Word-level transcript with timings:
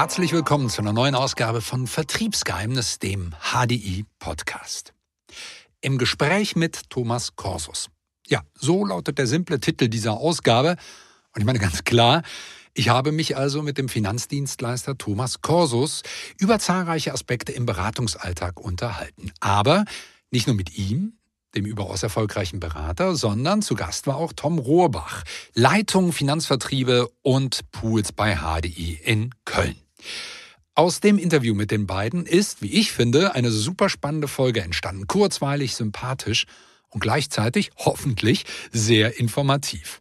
Herzlich 0.00 0.32
willkommen 0.32 0.70
zu 0.70 0.80
einer 0.80 0.94
neuen 0.94 1.14
Ausgabe 1.14 1.60
von 1.60 1.86
Vertriebsgeheimnis, 1.86 3.00
dem 3.00 3.34
HDI 3.52 4.06
Podcast. 4.18 4.94
Im 5.82 5.98
Gespräch 5.98 6.56
mit 6.56 6.88
Thomas 6.88 7.36
Korsus. 7.36 7.90
Ja, 8.26 8.40
so 8.54 8.86
lautet 8.86 9.18
der 9.18 9.26
simple 9.26 9.60
Titel 9.60 9.88
dieser 9.88 10.14
Ausgabe. 10.14 10.76
Und 11.34 11.40
ich 11.40 11.44
meine 11.44 11.58
ganz 11.58 11.84
klar, 11.84 12.22
ich 12.72 12.88
habe 12.88 13.12
mich 13.12 13.36
also 13.36 13.60
mit 13.60 13.76
dem 13.76 13.90
Finanzdienstleister 13.90 14.96
Thomas 14.96 15.42
Korsus 15.42 16.00
über 16.38 16.58
zahlreiche 16.58 17.12
Aspekte 17.12 17.52
im 17.52 17.66
Beratungsalltag 17.66 18.58
unterhalten. 18.58 19.32
Aber 19.40 19.84
nicht 20.30 20.46
nur 20.46 20.56
mit 20.56 20.78
ihm, 20.78 21.18
dem 21.54 21.66
überaus 21.66 22.02
erfolgreichen 22.02 22.58
Berater, 22.58 23.16
sondern 23.16 23.60
zu 23.60 23.74
Gast 23.74 24.06
war 24.06 24.16
auch 24.16 24.32
Tom 24.32 24.58
Rohrbach, 24.58 25.24
Leitung 25.52 26.14
Finanzvertriebe 26.14 27.10
und 27.20 27.70
Pools 27.70 28.12
bei 28.12 28.36
HDI 28.36 28.98
in 29.04 29.34
Köln. 29.44 29.76
Aus 30.74 31.00
dem 31.00 31.18
Interview 31.18 31.54
mit 31.54 31.70
den 31.70 31.86
beiden 31.86 32.26
ist, 32.26 32.62
wie 32.62 32.72
ich 32.72 32.92
finde, 32.92 33.34
eine 33.34 33.50
super 33.50 33.88
spannende 33.88 34.28
Folge 34.28 34.62
entstanden. 34.62 35.06
Kurzweilig, 35.06 35.74
sympathisch 35.74 36.46
und 36.88 37.00
gleichzeitig 37.00 37.70
hoffentlich 37.76 38.44
sehr 38.72 39.18
informativ. 39.18 40.00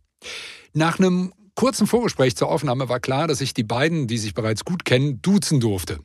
Nach 0.73 0.99
einem 0.99 1.33
kurzen 1.55 1.87
Vorgespräch 1.87 2.35
zur 2.35 2.49
Aufnahme 2.49 2.87
war 2.87 2.99
klar, 2.99 3.27
dass 3.27 3.41
ich 3.41 3.53
die 3.53 3.63
beiden, 3.63 4.07
die 4.07 4.17
sich 4.17 4.33
bereits 4.33 4.63
gut 4.63 4.85
kennen, 4.85 5.21
duzen 5.21 5.59
durfte. 5.59 5.99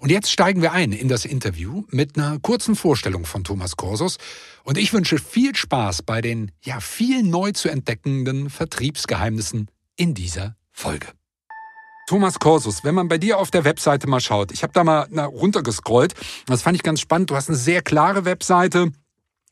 Und 0.00 0.10
jetzt 0.10 0.30
steigen 0.30 0.62
wir 0.62 0.72
ein 0.72 0.92
in 0.92 1.08
das 1.08 1.24
Interview 1.24 1.84
mit 1.90 2.16
einer 2.16 2.38
kurzen 2.40 2.74
Vorstellung 2.74 3.26
von 3.26 3.44
Thomas 3.44 3.76
Korsus. 3.76 4.18
Und 4.64 4.78
ich 4.78 4.92
wünsche 4.92 5.18
viel 5.18 5.54
Spaß 5.54 6.02
bei 6.02 6.20
den 6.20 6.50
ja 6.64 6.80
viel 6.80 7.22
neu 7.22 7.52
zu 7.52 7.68
entdeckenden 7.68 8.50
Vertriebsgeheimnissen 8.50 9.70
in 9.96 10.14
dieser 10.14 10.56
Folge. 10.72 11.08
Thomas 12.06 12.38
Korsus, 12.38 12.84
wenn 12.84 12.94
man 12.94 13.08
bei 13.08 13.16
dir 13.16 13.38
auf 13.38 13.50
der 13.50 13.64
Webseite 13.64 14.06
mal 14.06 14.20
schaut, 14.20 14.52
ich 14.52 14.62
habe 14.62 14.74
da 14.74 14.84
mal 14.84 15.06
runtergescrollt, 15.24 16.14
das 16.46 16.60
fand 16.60 16.76
ich 16.76 16.82
ganz 16.82 17.00
spannend, 17.00 17.30
du 17.30 17.36
hast 17.36 17.48
eine 17.48 17.56
sehr 17.56 17.80
klare 17.80 18.26
Webseite 18.26 18.90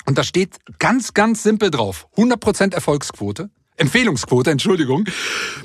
und 0.05 0.19
da 0.19 0.23
steht 0.23 0.59
ganz, 0.79 1.15
ganz 1.15 1.43
simpel 1.43 1.71
drauf, 1.71 2.09
100% 2.17 2.75
Erfolgsquote, 2.75 3.49
Empfehlungsquote, 3.77 4.51
Entschuldigung, 4.51 5.07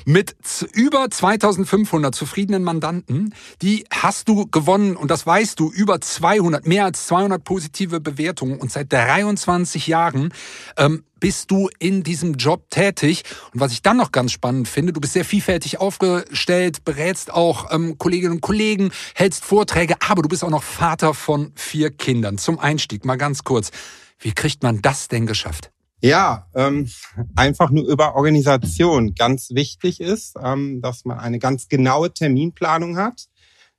mit 0.06 0.34
über 0.72 1.10
2500 1.10 2.14
zufriedenen 2.14 2.64
Mandanten, 2.64 3.34
die 3.60 3.84
hast 3.92 4.28
du 4.28 4.46
gewonnen 4.46 4.96
und 4.96 5.10
das 5.10 5.26
weißt 5.26 5.60
du, 5.60 5.70
über 5.70 6.00
200, 6.00 6.66
mehr 6.66 6.86
als 6.86 7.06
200 7.06 7.44
positive 7.44 8.00
Bewertungen 8.00 8.58
und 8.58 8.72
seit 8.72 8.92
23 8.92 9.86
Jahren 9.86 10.32
ähm, 10.78 11.04
bist 11.20 11.50
du 11.50 11.68
in 11.78 12.02
diesem 12.02 12.34
Job 12.34 12.70
tätig. 12.70 13.24
Und 13.52 13.60
was 13.60 13.72
ich 13.72 13.82
dann 13.82 13.96
noch 13.96 14.12
ganz 14.12 14.32
spannend 14.32 14.68
finde, 14.68 14.92
du 14.92 15.00
bist 15.00 15.12
sehr 15.12 15.24
vielfältig 15.24 15.78
aufgestellt, 15.80 16.84
berätst 16.84 17.32
auch 17.32 17.70
ähm, 17.72 17.98
Kolleginnen 17.98 18.34
und 18.34 18.40
Kollegen, 18.40 18.90
hältst 19.14 19.44
Vorträge, 19.44 19.96
aber 20.08 20.22
du 20.22 20.28
bist 20.28 20.44
auch 20.44 20.50
noch 20.50 20.62
Vater 20.62 21.14
von 21.14 21.52
vier 21.54 21.90
Kindern. 21.90 22.38
Zum 22.38 22.58
Einstieg 22.58 23.04
mal 23.04 23.16
ganz 23.16 23.44
kurz, 23.44 23.70
wie 24.18 24.32
kriegt 24.32 24.62
man 24.62 24.80
das 24.80 25.08
denn 25.08 25.26
geschafft? 25.26 25.70
Ja, 26.00 26.46
ähm, 26.54 26.88
einfach 27.34 27.70
nur 27.70 27.84
über 27.84 28.14
Organisation. 28.14 29.14
Ganz 29.14 29.50
wichtig 29.50 30.00
ist, 30.00 30.36
ähm, 30.40 30.80
dass 30.80 31.04
man 31.04 31.18
eine 31.18 31.40
ganz 31.40 31.68
genaue 31.68 32.14
Terminplanung 32.14 32.96
hat, 32.96 33.26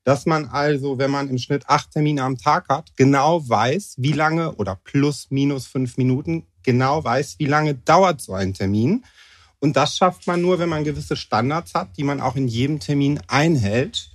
dass 0.04 0.26
man 0.26 0.46
also, 0.46 0.98
wenn 0.98 1.12
man 1.12 1.30
im 1.30 1.38
Schnitt 1.38 1.70
acht 1.70 1.92
Termine 1.92 2.24
am 2.24 2.38
Tag 2.38 2.68
hat, 2.68 2.92
genau 2.98 3.48
weiß, 3.48 3.96
wie 4.00 4.12
lange 4.12 4.54
oder 4.56 4.76
plus 4.76 5.28
minus 5.30 5.68
fünf 5.68 5.96
Minuten 5.96 6.46
genau 6.64 7.02
weiß, 7.04 7.36
wie 7.40 7.46
lange 7.46 7.76
dauert 7.76 8.20
so 8.20 8.34
ein 8.34 8.54
Termin. 8.54 9.06
Und 9.60 9.78
das 9.78 9.96
schafft 9.96 10.28
man 10.28 10.42
nur, 10.42 10.60
wenn 10.60 10.70
man 10.70 10.84
gewisse 10.84 11.16
Standards 11.16 11.74
hat, 11.74 11.96
die 11.98 12.04
man 12.04 12.20
auch 12.20 12.36
in 12.36 12.48
jedem 12.48 12.80
Termin 12.82 13.20
einhält. 13.28 14.10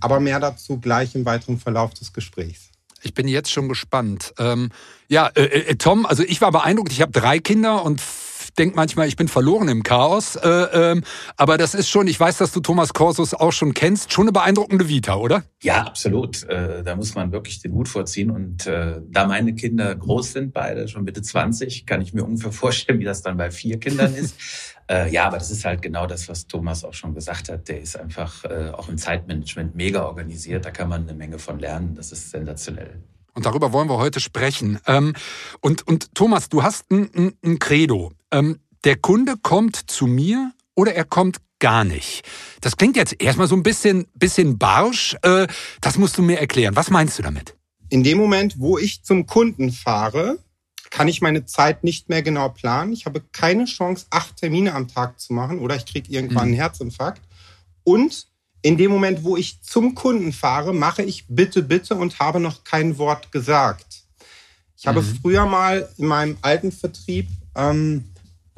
Aber 0.00 0.18
mehr 0.18 0.40
dazu 0.40 0.78
gleich 0.78 1.14
im 1.14 1.26
weiteren 1.26 1.58
Verlauf 1.58 1.92
des 1.92 2.12
Gesprächs. 2.14 2.69
Ich 3.02 3.14
bin 3.14 3.28
jetzt 3.28 3.50
schon 3.50 3.68
gespannt. 3.68 4.34
Ähm, 4.38 4.70
ja, 5.08 5.28
äh, 5.28 5.42
äh, 5.42 5.74
Tom, 5.76 6.06
also 6.06 6.22
ich 6.22 6.40
war 6.40 6.52
beeindruckt. 6.52 6.92
Ich 6.92 7.00
habe 7.00 7.12
drei 7.12 7.38
Kinder 7.38 7.84
und 7.84 8.00
denke 8.60 8.76
manchmal, 8.76 9.08
ich 9.08 9.16
bin 9.16 9.26
verloren 9.26 9.68
im 9.68 9.82
Chaos. 9.82 10.36
Äh, 10.36 10.48
ähm, 10.48 11.02
aber 11.36 11.56
das 11.56 11.74
ist 11.74 11.88
schon, 11.88 12.06
ich 12.06 12.20
weiß, 12.20 12.36
dass 12.36 12.52
du 12.52 12.60
Thomas 12.60 12.92
Korsus 12.92 13.32
auch 13.32 13.52
schon 13.52 13.72
kennst, 13.72 14.12
schon 14.12 14.24
eine 14.24 14.32
beeindruckende 14.32 14.86
Vita, 14.86 15.16
oder? 15.16 15.44
Ja, 15.62 15.82
absolut. 15.82 16.44
Äh, 16.44 16.82
da 16.82 16.94
muss 16.94 17.14
man 17.14 17.32
wirklich 17.32 17.60
den 17.60 17.72
Hut 17.72 17.88
vorziehen. 17.88 18.30
Und 18.30 18.66
äh, 18.66 19.00
da 19.08 19.26
meine 19.26 19.54
Kinder 19.54 19.94
groß 19.94 20.32
sind, 20.32 20.52
beide 20.52 20.86
schon 20.88 21.04
Mitte 21.04 21.22
20, 21.22 21.86
kann 21.86 22.02
ich 22.02 22.12
mir 22.12 22.22
ungefähr 22.22 22.52
vorstellen, 22.64 23.00
wie 23.00 23.04
das 23.04 23.22
dann 23.22 23.38
bei 23.38 23.50
vier 23.50 23.80
Kindern 23.80 24.14
ist. 24.14 24.36
Äh, 24.90 25.10
ja, 25.10 25.26
aber 25.26 25.38
das 25.38 25.50
ist 25.50 25.64
halt 25.64 25.80
genau 25.80 26.06
das, 26.06 26.28
was 26.28 26.46
Thomas 26.46 26.84
auch 26.84 26.94
schon 26.94 27.14
gesagt 27.14 27.48
hat. 27.48 27.66
Der 27.68 27.80
ist 27.80 27.98
einfach 27.98 28.44
äh, 28.44 28.70
auch 28.72 28.90
im 28.90 28.98
Zeitmanagement 28.98 29.74
mega 29.74 30.04
organisiert. 30.04 30.66
Da 30.66 30.70
kann 30.70 30.90
man 30.90 31.02
eine 31.02 31.14
Menge 31.14 31.38
von 31.38 31.58
lernen. 31.58 31.94
Das 31.94 32.12
ist 32.12 32.30
sensationell. 32.30 33.00
Und 33.32 33.46
darüber 33.46 33.72
wollen 33.72 33.88
wir 33.88 33.96
heute 33.96 34.20
sprechen. 34.20 34.78
Ähm, 34.86 35.14
und, 35.60 35.86
und 35.86 36.14
Thomas, 36.14 36.50
du 36.50 36.62
hast 36.62 36.90
ein, 36.90 37.08
ein, 37.14 37.32
ein 37.42 37.58
Credo. 37.58 38.12
Ähm, 38.30 38.60
der 38.84 38.96
Kunde 38.96 39.34
kommt 39.36 39.76
zu 39.76 40.06
mir 40.06 40.52
oder 40.74 40.94
er 40.94 41.04
kommt 41.04 41.38
gar 41.58 41.84
nicht. 41.84 42.22
Das 42.60 42.76
klingt 42.76 42.96
jetzt 42.96 43.20
erstmal 43.20 43.46
so 43.46 43.54
ein 43.54 43.62
bisschen, 43.62 44.06
bisschen 44.14 44.58
barsch. 44.58 45.16
Äh, 45.22 45.46
das 45.80 45.98
musst 45.98 46.18
du 46.18 46.22
mir 46.22 46.38
erklären. 46.40 46.76
Was 46.76 46.90
meinst 46.90 47.18
du 47.18 47.22
damit? 47.22 47.54
In 47.90 48.02
dem 48.02 48.18
Moment, 48.18 48.58
wo 48.58 48.78
ich 48.78 49.02
zum 49.02 49.26
Kunden 49.26 49.70
fahre, 49.70 50.38
kann 50.90 51.08
ich 51.08 51.20
meine 51.20 51.46
Zeit 51.46 51.84
nicht 51.84 52.08
mehr 52.08 52.22
genau 52.22 52.48
planen. 52.48 52.92
Ich 52.92 53.06
habe 53.06 53.22
keine 53.32 53.64
Chance, 53.66 54.06
acht 54.10 54.36
Termine 54.36 54.74
am 54.74 54.88
Tag 54.88 55.20
zu 55.20 55.32
machen 55.32 55.58
oder 55.60 55.76
ich 55.76 55.86
kriege 55.86 56.10
irgendwann 56.10 56.44
einen 56.44 56.52
mhm. 56.52 56.56
Herzinfarkt. 56.56 57.22
Und 57.84 58.26
in 58.62 58.76
dem 58.76 58.90
Moment, 58.90 59.24
wo 59.24 59.36
ich 59.36 59.62
zum 59.62 59.94
Kunden 59.94 60.32
fahre, 60.32 60.74
mache 60.74 61.02
ich 61.02 61.26
bitte, 61.28 61.62
bitte 61.62 61.94
und 61.94 62.18
habe 62.18 62.40
noch 62.40 62.64
kein 62.64 62.98
Wort 62.98 63.32
gesagt. 63.32 64.02
Ich 64.76 64.86
habe 64.86 65.02
mhm. 65.02 65.18
früher 65.20 65.46
mal 65.46 65.88
in 65.96 66.06
meinem 66.06 66.38
alten 66.42 66.72
Vertrieb, 66.72 67.28
ähm, 67.54 68.04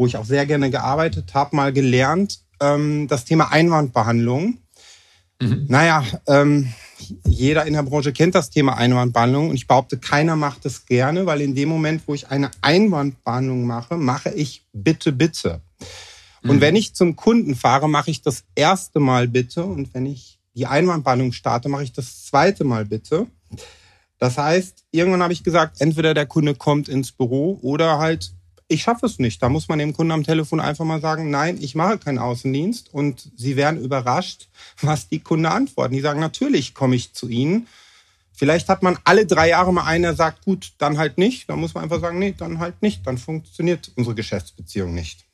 wo 0.02 0.06
ich 0.06 0.16
auch 0.16 0.24
sehr 0.24 0.46
gerne 0.46 0.68
gearbeitet 0.68 1.32
habe, 1.32 1.54
mal 1.54 1.72
gelernt, 1.72 2.40
ähm, 2.60 3.06
das 3.06 3.24
Thema 3.24 3.52
Einwandbehandlung. 3.52 4.58
Mhm. 5.40 5.66
Naja, 5.68 6.04
ähm, 6.26 6.72
jeder 7.24 7.66
in 7.66 7.74
der 7.74 7.84
Branche 7.84 8.12
kennt 8.12 8.34
das 8.34 8.50
Thema 8.50 8.76
Einwandbehandlung 8.76 9.50
und 9.50 9.54
ich 9.54 9.68
behaupte, 9.68 9.98
keiner 9.98 10.34
macht 10.34 10.66
es 10.66 10.86
gerne, 10.86 11.24
weil 11.24 11.41
in 11.41 11.54
dem 11.54 11.68
Moment, 11.68 12.02
wo 12.06 12.14
ich 12.14 12.30
eine 12.30 12.50
Einwandbehandlung 12.62 13.64
mache, 13.64 13.96
mache 13.96 14.30
ich 14.30 14.64
bitte, 14.72 15.12
bitte. 15.12 15.60
Und 16.42 16.56
mhm. 16.56 16.60
wenn 16.60 16.74
ich 16.74 16.94
zum 16.94 17.14
Kunden 17.14 17.54
fahre, 17.54 17.88
mache 17.88 18.10
ich 18.10 18.22
das 18.22 18.42
erste 18.56 18.98
Mal 18.98 19.28
bitte 19.28 19.64
und 19.64 19.94
wenn 19.94 20.06
ich 20.06 20.41
die 20.56 20.66
Einwandbehandlung 20.66 21.30
starte, 21.30 21.68
mache 21.68 21.84
ich 21.84 21.92
das 21.92 22.24
zweite 22.24 22.64
Mal 22.64 22.86
bitte. 22.86 23.28
Das 24.18 24.36
heißt, 24.36 24.84
irgendwann 24.91 25.22
habe 25.22 25.32
ich 25.32 25.44
gesagt, 25.44 25.80
entweder 25.80 26.12
der 26.12 26.26
Kunde 26.26 26.56
kommt 26.56 26.88
ins 26.88 27.12
Büro 27.12 27.60
oder 27.62 27.98
halt 27.98 28.32
ich 28.72 28.83
schaffe 28.83 29.06
es 29.06 29.19
nicht. 29.19 29.43
Da 29.43 29.49
muss 29.49 29.69
man 29.69 29.78
dem 29.78 29.93
Kunden 29.93 30.12
am 30.12 30.25
Telefon 30.25 30.60
einfach 30.60 30.84
mal 30.84 31.00
sagen, 31.00 31.31
nein, 31.31 31.59
ich 31.60 31.75
mache 31.75 31.99
keinen 31.99 32.19
Außendienst. 32.19 32.93
Und 32.93 33.31
sie 33.37 33.56
werden 33.56 33.81
überrascht, 33.81 34.49
was 34.81 35.09
die 35.09 35.21
Kunden 35.21 35.47
antworten. 35.47 35.94
Die 35.94 36.00
sagen, 36.00 36.21
natürlich 36.21 36.75
komme 36.75 36.97
ich 36.97 37.12
zu 37.12 37.28
Ihnen. 37.28 37.66
Vielleicht 38.33 38.69
hat 38.69 38.83
man 38.83 38.99
alle 39.05 39.27
drei 39.27 39.50
Jahre 39.50 39.72
mal 39.72 39.84
einen, 39.84 40.03
der 40.03 40.15
sagt, 40.15 40.44
gut, 40.44 40.72
dann 40.78 40.99
halt 40.99 41.19
nicht. 41.19 41.49
Dann 41.49 41.60
muss 41.60 41.75
man 41.75 41.84
einfach 41.84 42.00
sagen, 42.00 42.19
nee, 42.19 42.34
dann 42.37 42.59
halt 42.59 42.81
nicht. 42.83 43.06
Dann 43.06 43.19
funktioniert 43.19 43.93
unsere 43.94 44.15
Geschäftsbeziehung 44.15 44.94
nicht. 44.94 45.27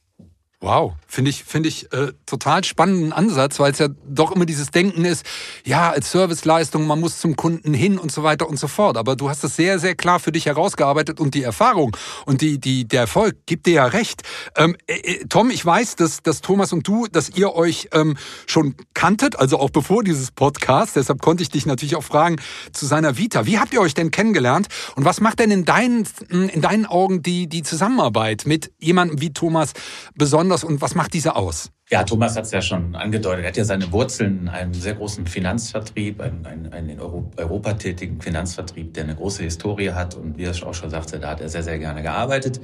Wow, 0.60 0.94
finde 1.06 1.30
ich, 1.30 1.44
finde 1.44 1.69
ich 1.69 1.92
äh, 1.92 2.12
total 2.26 2.64
spannenden 2.64 3.12
Ansatz, 3.12 3.60
weil 3.60 3.70
es 3.70 3.78
ja 3.78 3.86
doch 4.04 4.32
immer 4.32 4.44
dieses 4.44 4.72
Denken 4.72 5.04
ist, 5.04 5.24
ja, 5.64 5.91
als 5.91 6.10
Serviceleistung, 6.10 6.84
man 6.84 6.98
muss 6.98 7.20
zum 7.20 7.36
Kunden 7.36 7.72
hin 7.72 7.96
und 7.96 8.10
so 8.10 8.24
weiter 8.24 8.48
und 8.48 8.58
so 8.58 8.66
fort. 8.66 8.96
Aber 8.96 9.14
du 9.14 9.30
hast 9.30 9.44
es 9.44 9.54
sehr, 9.54 9.78
sehr 9.78 9.94
klar 9.94 10.19
für 10.19 10.32
dich 10.32 10.46
herausgearbeitet 10.46 11.20
und 11.20 11.34
die 11.34 11.44
Erfahrung 11.44 11.96
und 12.26 12.41
die, 12.41 12.58
die, 12.58 12.88
der 12.88 13.02
Erfolg 13.02 13.36
gibt 13.46 13.66
dir 13.66 13.74
ja 13.74 13.86
recht. 13.86 14.22
Ähm, 14.56 14.76
äh, 14.88 14.94
äh, 14.94 15.25
Tom, 15.28 15.50
ich 15.50 15.64
weiß, 15.64 15.94
dass, 15.94 16.25
dass 16.25 16.40
Thomas 16.40 16.72
und 16.72 16.88
du, 16.88 17.06
dass 17.06 17.28
ihr 17.28 17.55
euch 17.55 17.90
ähm, 17.93 18.16
schon 18.49 18.75
kanntet, 18.94 19.38
also 19.38 19.60
auch 19.60 19.70
bevor 19.70 20.02
dieses 20.02 20.32
Podcast. 20.32 20.96
Deshalb 20.96 21.22
konnte 21.22 21.44
ich 21.44 21.50
dich 21.50 21.66
natürlich 21.66 21.94
auch 21.94 22.02
fragen 22.02 22.34
zu 22.72 22.84
seiner 22.84 23.16
Vita. 23.16 23.46
Wie 23.46 23.60
habt 23.60 23.72
ihr 23.72 23.81
euch 23.81 23.94
denn 23.94 24.10
kennengelernt 24.10 24.66
und 24.96 25.05
was 25.05 25.20
macht 25.20 25.38
denn 25.38 25.52
in 25.52 25.64
deinen, 25.64 26.05
in 26.31 26.62
deinen 26.62 26.87
Augen 26.87 27.22
die, 27.22 27.49
die 27.49 27.62
Zusammenarbeit 27.62 28.43
mit 28.44 28.72
jemandem 28.81 29.20
wie 29.20 29.32
Thomas 29.32 29.72
besonders? 30.16 30.47
Besonders 30.48 30.64
und 30.64 30.80
was 30.80 30.94
macht 30.94 31.14
diese 31.14 31.36
aus? 31.36 31.70
Ja, 31.90 32.04
Thomas 32.04 32.36
hat 32.36 32.44
es 32.44 32.50
ja 32.50 32.60
schon 32.60 32.94
angedeutet. 32.94 33.44
Er 33.44 33.48
hat 33.48 33.56
ja 33.56 33.64
seine 33.64 33.90
Wurzeln 33.92 34.40
in 34.42 34.48
einem 34.48 34.74
sehr 34.74 34.94
großen 34.94 35.26
Finanzvertrieb, 35.26 36.20
einen, 36.20 36.44
einen, 36.44 36.72
einen 36.72 36.88
in 36.90 37.00
Europa 37.00 37.74
tätigen 37.74 38.20
Finanzvertrieb, 38.20 38.94
der 38.94 39.04
eine 39.04 39.14
große 39.14 39.42
Historie 39.42 39.92
hat. 39.92 40.14
Und 40.14 40.36
wie 40.36 40.44
er 40.44 40.50
auch 40.66 40.74
schon 40.74 40.90
sagte, 40.90 41.18
da 41.18 41.30
hat 41.30 41.40
er 41.40 41.48
sehr, 41.48 41.62
sehr 41.62 41.78
gerne 41.78 42.02
gearbeitet. 42.02 42.60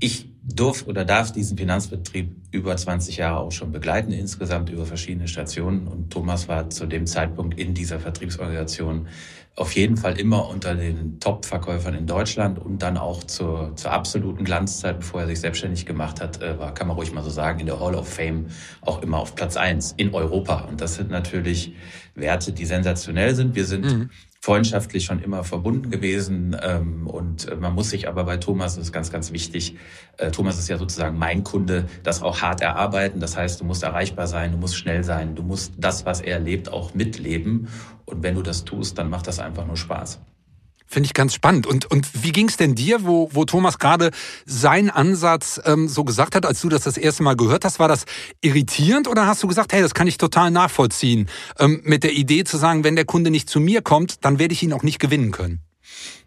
Ich 0.00 0.31
durf 0.44 0.86
oder 0.86 1.04
darf 1.04 1.32
diesen 1.32 1.56
Finanzbetrieb 1.56 2.34
über 2.50 2.76
20 2.76 3.18
Jahre 3.18 3.38
auch 3.38 3.52
schon 3.52 3.70
begleiten, 3.70 4.10
insgesamt 4.10 4.70
über 4.70 4.86
verschiedene 4.86 5.28
Stationen. 5.28 5.86
Und 5.86 6.10
Thomas 6.10 6.48
war 6.48 6.68
zu 6.68 6.86
dem 6.86 7.06
Zeitpunkt 7.06 7.58
in 7.58 7.74
dieser 7.74 8.00
Vertriebsorganisation 8.00 9.06
auf 9.54 9.74
jeden 9.76 9.96
Fall 9.96 10.18
immer 10.18 10.48
unter 10.48 10.74
den 10.74 11.20
Top-Verkäufern 11.20 11.94
in 11.94 12.06
Deutschland 12.06 12.58
und 12.58 12.82
dann 12.82 12.96
auch 12.96 13.22
zur, 13.22 13.76
zur 13.76 13.92
absoluten 13.92 14.44
Glanzzeit, 14.44 15.00
bevor 15.00 15.20
er 15.20 15.26
sich 15.26 15.40
selbstständig 15.40 15.84
gemacht 15.84 16.20
hat, 16.20 16.40
äh, 16.42 16.58
war, 16.58 16.72
kann 16.72 16.88
man 16.88 16.96
ruhig 16.96 17.12
mal 17.12 17.22
so 17.22 17.30
sagen, 17.30 17.60
in 17.60 17.66
der 17.66 17.78
Hall 17.78 17.94
of 17.94 18.08
Fame 18.08 18.46
auch 18.80 19.02
immer 19.02 19.18
auf 19.18 19.34
Platz 19.34 19.56
eins 19.56 19.92
in 19.96 20.14
Europa. 20.14 20.62
Und 20.62 20.80
das 20.80 20.94
sind 20.94 21.10
natürlich 21.10 21.74
Werte, 22.14 22.52
die 22.52 22.64
sensationell 22.64 23.34
sind. 23.34 23.54
Wir 23.54 23.66
sind 23.66 23.84
mhm 23.84 24.10
freundschaftlich 24.42 25.04
schon 25.04 25.22
immer 25.22 25.44
verbunden 25.44 25.88
gewesen. 25.88 26.56
Ähm, 26.60 27.06
und 27.06 27.48
äh, 27.48 27.54
man 27.54 27.74
muss 27.74 27.90
sich 27.90 28.08
aber 28.08 28.24
bei 28.24 28.38
Thomas, 28.38 28.74
das 28.74 28.86
ist 28.86 28.92
ganz, 28.92 29.12
ganz 29.12 29.32
wichtig, 29.32 29.76
äh, 30.18 30.32
Thomas 30.32 30.58
ist 30.58 30.68
ja 30.68 30.78
sozusagen 30.78 31.16
mein 31.16 31.44
Kunde, 31.44 31.86
das 32.02 32.22
auch 32.22 32.42
hart 32.42 32.60
erarbeiten. 32.60 33.20
Das 33.20 33.36
heißt, 33.36 33.60
du 33.60 33.64
musst 33.64 33.84
erreichbar 33.84 34.26
sein, 34.26 34.50
du 34.50 34.58
musst 34.58 34.76
schnell 34.76 35.04
sein, 35.04 35.36
du 35.36 35.44
musst 35.44 35.74
das, 35.78 36.04
was 36.06 36.20
er 36.20 36.40
lebt, 36.40 36.72
auch 36.72 36.92
mitleben. 36.92 37.68
Und 38.04 38.24
wenn 38.24 38.34
du 38.34 38.42
das 38.42 38.64
tust, 38.64 38.98
dann 38.98 39.10
macht 39.10 39.28
das 39.28 39.38
einfach 39.38 39.64
nur 39.64 39.76
Spaß. 39.76 40.20
Finde 40.92 41.06
ich 41.06 41.14
ganz 41.14 41.32
spannend. 41.32 41.66
Und, 41.66 41.90
und 41.90 42.22
wie 42.22 42.32
ging 42.32 42.50
es 42.50 42.58
denn 42.58 42.74
dir, 42.74 43.06
wo, 43.06 43.30
wo 43.32 43.46
Thomas 43.46 43.78
gerade 43.78 44.10
seinen 44.44 44.90
Ansatz 44.90 45.58
ähm, 45.64 45.88
so 45.88 46.04
gesagt 46.04 46.34
hat, 46.34 46.44
als 46.44 46.60
du 46.60 46.68
das 46.68 46.82
das 46.82 46.98
erste 46.98 47.22
Mal 47.22 47.34
gehört 47.34 47.64
hast? 47.64 47.78
War 47.78 47.88
das 47.88 48.04
irritierend 48.42 49.08
oder 49.08 49.26
hast 49.26 49.42
du 49.42 49.46
gesagt, 49.46 49.72
hey, 49.72 49.80
das 49.80 49.94
kann 49.94 50.06
ich 50.06 50.18
total 50.18 50.50
nachvollziehen, 50.50 51.30
ähm, 51.58 51.80
mit 51.84 52.04
der 52.04 52.12
Idee 52.12 52.44
zu 52.44 52.58
sagen, 52.58 52.84
wenn 52.84 52.94
der 52.94 53.06
Kunde 53.06 53.30
nicht 53.30 53.48
zu 53.48 53.58
mir 53.58 53.80
kommt, 53.80 54.22
dann 54.22 54.38
werde 54.38 54.52
ich 54.52 54.62
ihn 54.62 54.74
auch 54.74 54.82
nicht 54.82 54.98
gewinnen 54.98 55.30
können? 55.30 55.62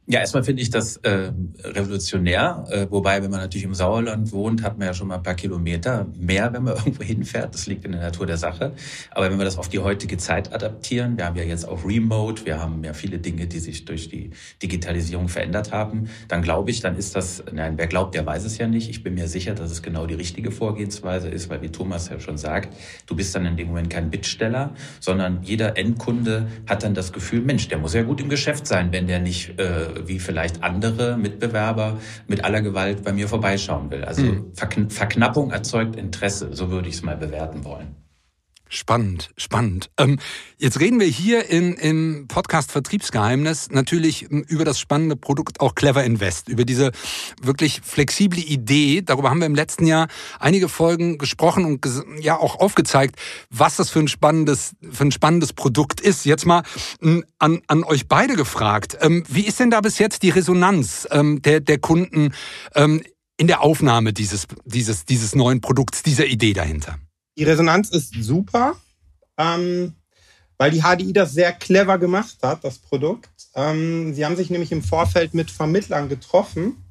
Ja, 0.07 0.19
erstmal 0.19 0.43
finde 0.43 0.61
ich 0.61 0.69
das 0.69 0.97
äh, 0.97 1.31
revolutionär. 1.63 2.63
Äh, 2.69 2.85
wobei, 2.91 3.23
wenn 3.23 3.31
man 3.31 3.39
natürlich 3.39 3.63
im 3.63 3.73
Sauerland 3.73 4.31
wohnt, 4.31 4.61
hat 4.61 4.77
man 4.77 4.85
ja 4.85 4.93
schon 4.93 5.07
mal 5.07 5.15
ein 5.15 5.23
paar 5.23 5.33
Kilometer 5.33 6.05
mehr, 6.15 6.53
wenn 6.53 6.63
man 6.63 6.75
irgendwo 6.77 7.01
hinfährt. 7.01 7.55
Das 7.55 7.65
liegt 7.65 7.85
in 7.85 7.93
der 7.93 8.01
Natur 8.01 8.27
der 8.27 8.37
Sache. 8.37 8.73
Aber 9.09 9.31
wenn 9.31 9.39
wir 9.39 9.45
das 9.45 9.57
auf 9.57 9.67
die 9.67 9.79
heutige 9.79 10.17
Zeit 10.17 10.53
adaptieren, 10.53 11.17
wir 11.17 11.25
haben 11.25 11.35
ja 11.35 11.43
jetzt 11.43 11.67
auch 11.67 11.83
Remote, 11.83 12.45
wir 12.45 12.61
haben 12.61 12.83
ja 12.83 12.93
viele 12.93 13.17
Dinge, 13.17 13.47
die 13.47 13.57
sich 13.57 13.85
durch 13.85 14.07
die 14.07 14.29
Digitalisierung 14.61 15.27
verändert 15.27 15.71
haben, 15.71 16.07
dann 16.27 16.43
glaube 16.43 16.69
ich, 16.69 16.81
dann 16.81 16.95
ist 16.97 17.15
das, 17.15 17.43
nein, 17.51 17.73
wer 17.77 17.87
glaubt, 17.87 18.13
der 18.13 18.27
weiß 18.27 18.45
es 18.45 18.59
ja 18.59 18.67
nicht. 18.67 18.91
Ich 18.91 19.01
bin 19.01 19.15
mir 19.15 19.27
sicher, 19.27 19.55
dass 19.55 19.71
es 19.71 19.81
genau 19.81 20.05
die 20.05 20.13
richtige 20.13 20.51
Vorgehensweise 20.51 21.29
ist, 21.29 21.49
weil 21.49 21.63
wie 21.63 21.69
Thomas 21.69 22.09
ja 22.09 22.19
schon 22.19 22.37
sagt, 22.37 22.75
du 23.07 23.15
bist 23.15 23.33
dann 23.33 23.47
in 23.47 23.57
dem 23.57 23.69
Moment 23.69 23.89
kein 23.89 24.11
Bittsteller, 24.11 24.75
sondern 24.99 25.41
jeder 25.41 25.77
Endkunde 25.79 26.47
hat 26.67 26.83
dann 26.83 26.93
das 26.93 27.11
Gefühl, 27.11 27.41
Mensch, 27.41 27.69
der 27.69 27.79
muss 27.79 27.95
ja 27.95 28.03
gut 28.03 28.21
im 28.21 28.29
Geschäft 28.29 28.67
sein, 28.67 28.91
wenn 28.91 29.07
der 29.07 29.19
nicht 29.19 29.59
äh, 29.59 29.94
wie 30.06 30.19
vielleicht 30.19 30.63
andere 30.63 31.18
Mitbewerber 31.18 31.97
mit 32.27 32.44
aller 32.44 32.62
Gewalt 32.62 33.03
bei 33.03 33.13
mir 33.13 33.27
vorbeischauen 33.27 33.92
will. 33.92 34.03
Also 34.03 34.24
mhm. 34.24 34.53
Verknappung 34.89 35.51
erzeugt 35.51 35.95
Interesse, 35.95 36.50
so 36.53 36.69
würde 36.71 36.89
ich 36.89 36.95
es 36.95 37.03
mal 37.03 37.18
bewerten 37.18 37.63
wollen. 37.65 38.04
Spannend, 38.67 39.29
spannend. 39.38 39.91
Ähm, 39.97 40.17
jetzt 40.57 40.79
reden 40.79 41.00
wir 41.00 41.06
hier 41.06 41.50
in, 41.50 41.75
im 41.75 42.27
Podcast 42.27 42.71
Vertriebsgeheimnis 42.71 43.69
natürlich 43.69 44.23
ähm, 44.31 44.44
über 44.47 44.65
das 44.65 44.79
spannende 44.79 45.15
Produkt 45.15 45.59
auch 45.59 45.75
Clever 45.75 46.03
Invest, 46.03 46.50
über 46.50 46.65
diese 46.65 46.91
wirklich 47.39 47.81
flexible 47.83 48.39
Idee. 48.39 49.03
Darüber 49.03 49.29
haben 49.29 49.39
wir 49.39 49.45
im 49.45 49.53
letzten 49.53 49.85
Jahr 49.85 50.07
einige 50.39 50.67
Folgen 50.67 51.19
gesprochen 51.19 51.63
und 51.63 51.85
ja 52.19 52.38
auch 52.38 52.59
aufgezeigt, 52.59 53.17
was 53.51 53.75
das 53.75 53.91
für 53.91 54.00
ein 54.00 54.07
spannendes, 54.07 54.75
für 54.91 55.06
ein 55.06 55.12
spannendes 55.12 55.53
Produkt 55.53 56.01
ist. 56.01 56.25
Jetzt 56.25 56.47
mal 56.47 56.63
ähm, 57.03 57.23
an, 57.38 57.62
an 57.67 57.83
euch 57.83 58.07
beide 58.07 58.35
gefragt. 58.35 58.97
Ähm, 59.00 59.23
wie 59.29 59.45
ist 59.45 59.59
denn 59.59 59.69
da 59.69 59.79
bis 59.81 60.00
jetzt 60.00 60.23
die 60.23 60.31
Resonanz 60.31 61.07
ähm, 61.12 61.39
der, 61.44 61.59
der 61.59 61.77
Kunden 61.77 62.33
ähm, 62.73 63.03
in 63.38 63.45
der 63.45 63.62
Aufnahme 63.62 64.12
dieses, 64.12 64.47
dieses, 64.65 65.06
dieses 65.06 65.35
neuen 65.35 65.62
Produkts, 65.62 66.01
dieser 66.01 66.25
Idee 66.25 66.53
dahinter? 66.53 66.97
Die 67.37 67.43
Resonanz 67.43 67.89
ist 67.89 68.13
super, 68.21 68.75
ähm, 69.37 69.93
weil 70.57 70.71
die 70.71 70.81
HDI 70.81 71.11
das 71.11 71.33
sehr 71.33 71.51
clever 71.51 71.97
gemacht 71.97 72.37
hat, 72.41 72.63
das 72.63 72.79
Produkt. 72.79 73.29
Ähm, 73.55 74.13
sie 74.13 74.25
haben 74.25 74.37
sich 74.37 74.49
nämlich 74.49 74.71
im 74.71 74.83
Vorfeld 74.83 75.33
mit 75.33 75.51
Vermittlern 75.51 76.07
getroffen 76.07 76.85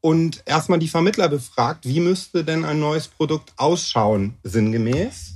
und 0.00 0.42
erstmal 0.46 0.78
die 0.78 0.88
Vermittler 0.88 1.28
befragt, 1.28 1.86
wie 1.86 2.00
müsste 2.00 2.44
denn 2.44 2.64
ein 2.64 2.78
neues 2.78 3.08
Produkt 3.08 3.52
ausschauen, 3.56 4.34
sinngemäß. 4.44 5.34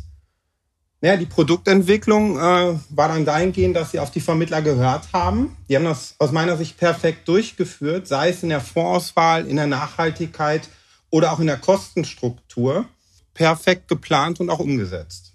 Naja, 1.00 1.16
die 1.16 1.26
Produktentwicklung 1.26 2.38
äh, 2.38 2.78
war 2.90 3.08
dann 3.08 3.25
dahingehend, 3.25 3.75
dass 3.75 3.90
sie 3.90 3.98
auf 3.98 4.12
die 4.12 4.20
Vermittler 4.20 4.62
gehört 4.62 5.12
haben. 5.12 5.56
Die 5.68 5.75
haben 5.75 5.84
das 5.84 6.14
aus 6.20 6.30
meiner 6.30 6.56
Sicht 6.56 6.76
perfekt 6.76 7.26
durchgeführt, 7.26 8.06
sei 8.06 8.28
es 8.28 8.44
in 8.44 8.50
der 8.50 8.60
Vorauswahl, 8.60 9.48
in 9.48 9.56
der 9.56 9.66
Nachhaltigkeit 9.66 10.68
oder 11.10 11.32
auch 11.32 11.40
in 11.40 11.48
der 11.48 11.56
Kostenstruktur 11.56 12.86
perfekt 13.34 13.88
geplant 13.88 14.40
und 14.40 14.50
auch 14.50 14.58
umgesetzt. 14.58 15.32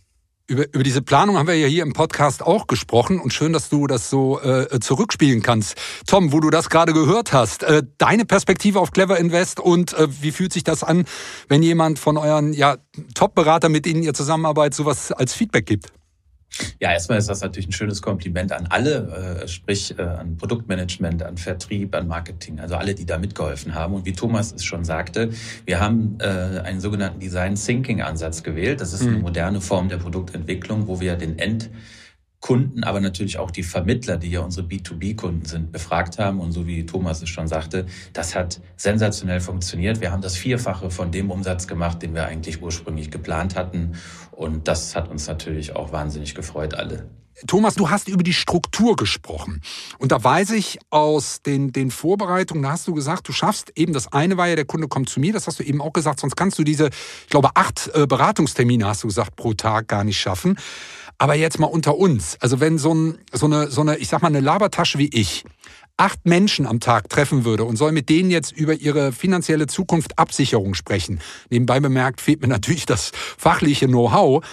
Über, 0.49 0.63
über 0.73 0.83
diese 0.83 1.01
Planung 1.01 1.37
haben 1.37 1.47
wir 1.47 1.55
ja 1.55 1.67
hier 1.67 1.83
im 1.83 1.91
Podcast 1.91 2.41
auch 2.41 2.67
gesprochen 2.67 3.19
und 3.19 3.33
schön, 3.33 3.51
dass 3.51 3.67
du 3.67 3.85
das 3.85 4.09
so 4.09 4.39
äh, 4.39 4.79
zurückspielen 4.79 5.41
kannst. 5.41 5.75
Tom, 6.05 6.31
wo 6.31 6.39
du 6.39 6.49
das 6.49 6.69
gerade 6.69 6.93
gehört 6.93 7.33
hast, 7.33 7.63
äh, 7.63 7.83
deine 7.97 8.23
Perspektive 8.23 8.79
auf 8.79 8.91
Clever 8.91 9.17
Invest 9.17 9.59
und 9.59 9.91
äh, 9.93 10.07
wie 10.21 10.31
fühlt 10.31 10.53
sich 10.53 10.63
das 10.63 10.85
an, 10.85 11.03
wenn 11.49 11.63
jemand 11.63 11.99
von 11.99 12.15
euren 12.15 12.53
ja, 12.53 12.77
Top-Berater, 13.13 13.67
mit 13.67 13.85
denen 13.85 14.03
ihr 14.03 14.13
zusammenarbeitet, 14.13 14.75
sowas 14.75 15.11
als 15.11 15.33
Feedback 15.33 15.65
gibt? 15.65 15.91
Ja, 16.79 16.91
erstmal 16.91 17.17
ist 17.17 17.29
das 17.29 17.41
natürlich 17.41 17.69
ein 17.69 17.73
schönes 17.73 18.01
Kompliment 18.01 18.51
an 18.51 18.67
alle, 18.67 19.41
äh, 19.43 19.47
sprich 19.47 19.97
äh, 19.97 20.01
an 20.01 20.37
Produktmanagement, 20.37 21.23
an 21.23 21.37
Vertrieb, 21.37 21.95
an 21.95 22.07
Marketing, 22.07 22.59
also 22.59 22.75
alle, 22.75 22.95
die 22.95 23.05
da 23.05 23.17
mitgeholfen 23.17 23.75
haben. 23.75 23.93
Und 23.93 24.05
wie 24.05 24.13
Thomas 24.13 24.53
es 24.53 24.63
schon 24.63 24.85
sagte, 24.85 25.29
wir 25.65 25.79
haben 25.79 26.17
äh, 26.19 26.59
einen 26.63 26.79
sogenannten 26.79 27.19
Design 27.19 27.55
Thinking 27.55 28.01
Ansatz 28.01 28.43
gewählt. 28.43 28.81
Das 28.81 28.93
ist 28.93 29.01
eine 29.01 29.17
mhm. 29.17 29.21
moderne 29.21 29.61
Form 29.61 29.89
der 29.89 29.97
Produktentwicklung, 29.97 30.87
wo 30.87 30.99
wir 30.99 31.15
den 31.15 31.39
End 31.39 31.69
Kunden, 32.39 32.83
aber 32.83 32.99
natürlich 32.99 33.39
auch 33.39 33.49
die 33.49 33.63
Vermittler, 33.63 34.17
die 34.17 34.29
ja 34.29 34.41
unsere 34.41 34.67
B2B-Kunden 34.67 35.45
sind, 35.45 35.71
befragt 35.71 36.19
haben. 36.19 36.39
Und 36.39 36.51
so 36.51 36.67
wie 36.67 36.85
Thomas 36.85 37.21
es 37.21 37.29
schon 37.29 37.47
sagte, 37.47 37.87
das 38.13 38.35
hat 38.35 38.61
sensationell 38.75 39.39
funktioniert. 39.39 40.01
Wir 40.01 40.11
haben 40.11 40.21
das 40.21 40.37
Vierfache 40.37 40.91
von 40.91 41.11
dem 41.11 41.31
Umsatz 41.31 41.67
gemacht, 41.67 42.01
den 42.01 42.13
wir 42.13 42.25
eigentlich 42.25 42.61
ursprünglich 42.61 43.09
geplant 43.09 43.55
hatten. 43.55 43.93
Und 44.31 44.67
das 44.67 44.95
hat 44.95 45.09
uns 45.09 45.27
natürlich 45.27 45.75
auch 45.75 45.91
wahnsinnig 45.91 46.35
gefreut, 46.35 46.75
alle. 46.75 47.09
Thomas, 47.45 47.75
du 47.75 47.89
hast 47.91 48.07
über 48.07 48.23
die 48.23 48.33
Struktur 48.33 48.95
gesprochen. 48.95 49.61
Und 49.99 50.11
da 50.11 50.23
weiß 50.23 50.51
ich 50.51 50.79
aus 50.89 51.43
den, 51.43 51.71
den 51.71 51.91
Vorbereitungen, 51.91 52.63
da 52.63 52.71
hast 52.71 52.87
du 52.87 52.95
gesagt, 52.95 53.27
du 53.27 53.31
schaffst 53.31 53.71
eben 53.75 53.93
das 53.93 54.11
eine 54.11 54.37
war 54.37 54.47
ja, 54.47 54.55
der 54.55 54.65
Kunde 54.65 54.87
kommt 54.87 55.09
zu 55.09 55.19
mir, 55.19 55.33
das 55.33 55.45
hast 55.45 55.59
du 55.59 55.63
eben 55.63 55.79
auch 55.79 55.93
gesagt, 55.93 56.19
sonst 56.19 56.35
kannst 56.35 56.57
du 56.57 56.63
diese, 56.63 56.87
ich 56.87 57.29
glaube, 57.29 57.49
acht 57.53 57.91
äh, 57.93 58.07
Beratungstermine, 58.07 58.87
hast 58.87 59.03
du 59.03 59.07
gesagt, 59.07 59.35
pro 59.35 59.53
Tag 59.53 59.87
gar 59.87 60.03
nicht 60.03 60.19
schaffen. 60.19 60.57
Aber 61.17 61.35
jetzt 61.35 61.59
mal 61.59 61.67
unter 61.67 61.97
uns. 61.97 62.37
Also 62.41 62.59
wenn 62.59 62.77
so, 62.77 62.93
ein, 62.93 63.17
so, 63.31 63.47
eine, 63.47 63.71
so 63.71 63.81
eine, 63.81 63.97
ich 63.97 64.07
sag 64.07 64.21
mal, 64.21 64.27
eine 64.27 64.39
Labertasche 64.39 64.99
wie 64.99 65.09
ich 65.11 65.43
acht 65.97 66.25
Menschen 66.25 66.67
am 66.67 66.79
Tag 66.79 67.09
treffen 67.09 67.43
würde 67.43 67.63
und 67.63 67.75
soll 67.75 67.91
mit 67.91 68.09
denen 68.09 68.29
jetzt 68.29 68.51
über 68.51 68.75
ihre 68.75 69.11
finanzielle 69.11 69.65
Zukunft 69.65 70.19
Absicherung 70.19 70.75
sprechen. 70.75 71.19
Nebenbei 71.49 71.79
bemerkt 71.79 72.21
fehlt 72.21 72.41
mir 72.41 72.47
natürlich 72.47 72.85
das 72.85 73.11
fachliche 73.37 73.87
Know-how. 73.87 74.45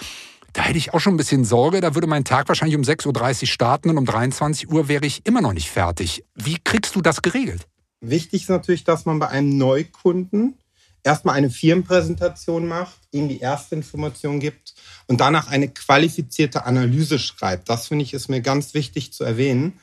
Da 0.53 0.63
hätte 0.63 0.77
ich 0.77 0.93
auch 0.93 0.99
schon 0.99 1.15
ein 1.15 1.17
bisschen 1.17 1.45
Sorge. 1.45 1.81
Da 1.81 1.95
würde 1.95 2.07
mein 2.07 2.23
Tag 2.23 2.47
wahrscheinlich 2.47 2.77
um 2.77 2.83
6.30 2.83 3.41
Uhr 3.41 3.47
starten 3.47 3.89
und 3.89 3.97
um 3.97 4.05
23 4.05 4.71
Uhr 4.71 4.87
wäre 4.87 5.05
ich 5.05 5.25
immer 5.25 5.41
noch 5.41 5.53
nicht 5.53 5.69
fertig. 5.69 6.23
Wie 6.33 6.57
kriegst 6.63 6.95
du 6.95 7.01
das 7.01 7.21
geregelt? 7.21 7.67
Wichtig 8.01 8.43
ist 8.43 8.49
natürlich, 8.49 8.83
dass 8.83 9.05
man 9.05 9.19
bei 9.19 9.27
einem 9.27 9.57
Neukunden 9.57 10.57
erstmal 11.05 11.35
eine 11.35 11.49
Firmenpräsentation 11.49 12.67
macht, 12.67 12.97
ihm 13.11 13.29
die 13.29 13.39
erste 13.39 13.75
Information 13.75 14.39
gibt 14.39 14.73
und 15.07 15.21
danach 15.21 15.47
eine 15.47 15.69
qualifizierte 15.69 16.65
Analyse 16.65 17.19
schreibt. 17.19 17.69
Das 17.69 17.87
finde 17.87 18.03
ich 18.03 18.13
ist 18.13 18.27
mir 18.27 18.41
ganz 18.41 18.73
wichtig 18.73 19.13
zu 19.13 19.23
erwähnen. 19.23 19.79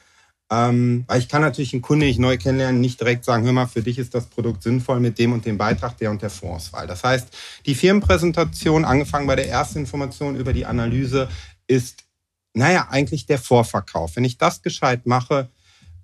Ähm, 0.50 1.05
weil 1.07 1.21
ich 1.21 1.31
kann 1.31 1.41
natürlich 1.41 1.73
einen 1.73 1.81
Kunden, 1.81 2.00
den 2.00 2.11
ich 2.11 2.19
neu 2.19 2.37
kennenlerne, 2.37 2.79
nicht 2.79 3.00
direkt 3.00 3.25
sagen, 3.25 3.45
hör 3.45 3.52
mal, 3.52 3.67
für 3.67 3.81
dich 3.81 3.99
ist 3.99 4.14
das 4.14 4.26
Produkt 4.26 4.62
sinnvoll 4.62 5.00
mit 5.00 5.19
dem 5.19 5.33
und 5.33 5.47
dem 5.47 5.57
Beitrag, 5.57 5.97
der 5.97 6.11
und 6.11 6.21
der 6.21 6.29
Vorauswahl. 6.29 6.87
Das 6.87 7.05
heißt, 7.05 7.29
die 7.64 7.75
Firmenpräsentation, 7.75 8.85
angefangen 8.85 9.26
bei 9.26 9.37
der 9.37 9.49
ersten 9.49 9.79
Information 9.79 10.37
über 10.37 10.52
die 10.52 10.67
Analyse, 10.67 11.31
ist, 11.67 12.05
naja, 12.52 12.88
eigentlich 12.91 13.25
der 13.25 13.38
Vorverkauf. 13.38 14.17
Wenn 14.17 14.25
ich 14.25 14.37
das 14.37 14.61
gescheit 14.61 15.07
mache, 15.07 15.49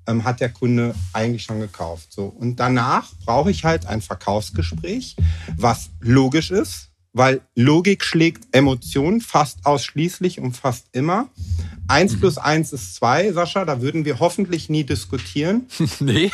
ähm, 0.07 0.25
hat 0.25 0.41
der 0.41 0.49
Kunde 0.49 0.95
eigentlich 1.13 1.45
schon 1.45 1.61
gekauft. 1.61 2.13
So. 2.13 2.27
Und 2.27 2.57
danach 2.57 3.13
brauche 3.25 3.51
ich 3.51 3.65
halt 3.65 3.87
ein 3.87 4.01
Verkaufsgespräch, 4.01 5.17
was 5.57 5.91
logisch 6.01 6.51
ist, 6.51 6.91
weil 7.13 7.41
Logik 7.55 8.05
schlägt 8.05 8.55
Emotionen 8.55 9.21
fast 9.21 9.67
ausschließlich 9.67 10.41
und 10.41 10.57
fast 10.57 10.87
immer. 10.93 11.29
Eins 11.89 12.15
mhm. 12.15 12.21
plus 12.21 12.39
eins 12.39 12.73
ist 12.73 12.95
zwei, 12.95 13.33
Sascha, 13.33 13.65
da 13.65 13.81
würden 13.81 14.05
wir 14.05 14.21
hoffentlich 14.21 14.69
nie 14.69 14.85
diskutieren. 14.85 15.67
nee. 16.01 16.31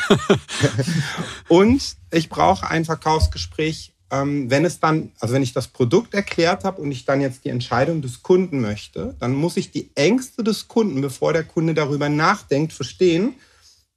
und 1.47 1.95
ich 2.11 2.29
brauche 2.29 2.69
ein 2.69 2.85
Verkaufsgespräch, 2.85 3.93
ähm, 4.11 4.49
wenn 4.49 4.65
es 4.65 4.79
dann, 4.79 5.11
also 5.19 5.33
wenn 5.33 5.43
ich 5.43 5.53
das 5.53 5.67
Produkt 5.67 6.13
erklärt 6.13 6.63
habe 6.63 6.81
und 6.81 6.91
ich 6.91 7.05
dann 7.05 7.21
jetzt 7.21 7.45
die 7.45 7.49
Entscheidung 7.49 8.01
des 8.01 8.21
Kunden 8.21 8.61
möchte, 8.61 9.15
dann 9.19 9.33
muss 9.33 9.57
ich 9.57 9.71
die 9.71 9.89
Ängste 9.95 10.43
des 10.43 10.67
Kunden, 10.67 11.01
bevor 11.01 11.33
der 11.33 11.43
Kunde 11.43 11.73
darüber 11.73 12.09
nachdenkt, 12.09 12.73
verstehen 12.73 13.35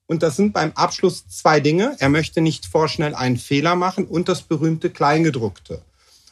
Und 0.08 0.22
das 0.22 0.36
sind 0.36 0.54
beim 0.54 0.72
Abschluss 0.72 1.28
zwei 1.28 1.60
Dinge. 1.60 1.94
Er 1.98 2.08
möchte 2.08 2.40
nicht 2.40 2.64
vorschnell 2.64 3.14
einen 3.14 3.36
Fehler 3.36 3.76
machen 3.76 4.06
und 4.06 4.28
das 4.28 4.40
berühmte 4.40 4.88
Kleingedruckte. 4.88 5.82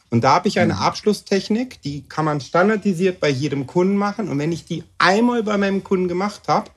Und 0.09 0.23
da 0.23 0.33
habe 0.33 0.47
ich 0.47 0.59
eine 0.59 0.73
mhm. 0.73 0.79
Abschlusstechnik, 0.79 1.81
die 1.83 2.01
kann 2.09 2.25
man 2.25 2.41
standardisiert 2.41 3.19
bei 3.19 3.29
jedem 3.29 3.67
Kunden 3.67 3.95
machen. 3.95 4.29
Und 4.29 4.39
wenn 4.39 4.51
ich 4.51 4.65
die 4.65 4.83
einmal 4.97 5.43
bei 5.43 5.57
meinem 5.57 5.83
Kunden 5.83 6.07
gemacht 6.07 6.47
habe, 6.47 6.71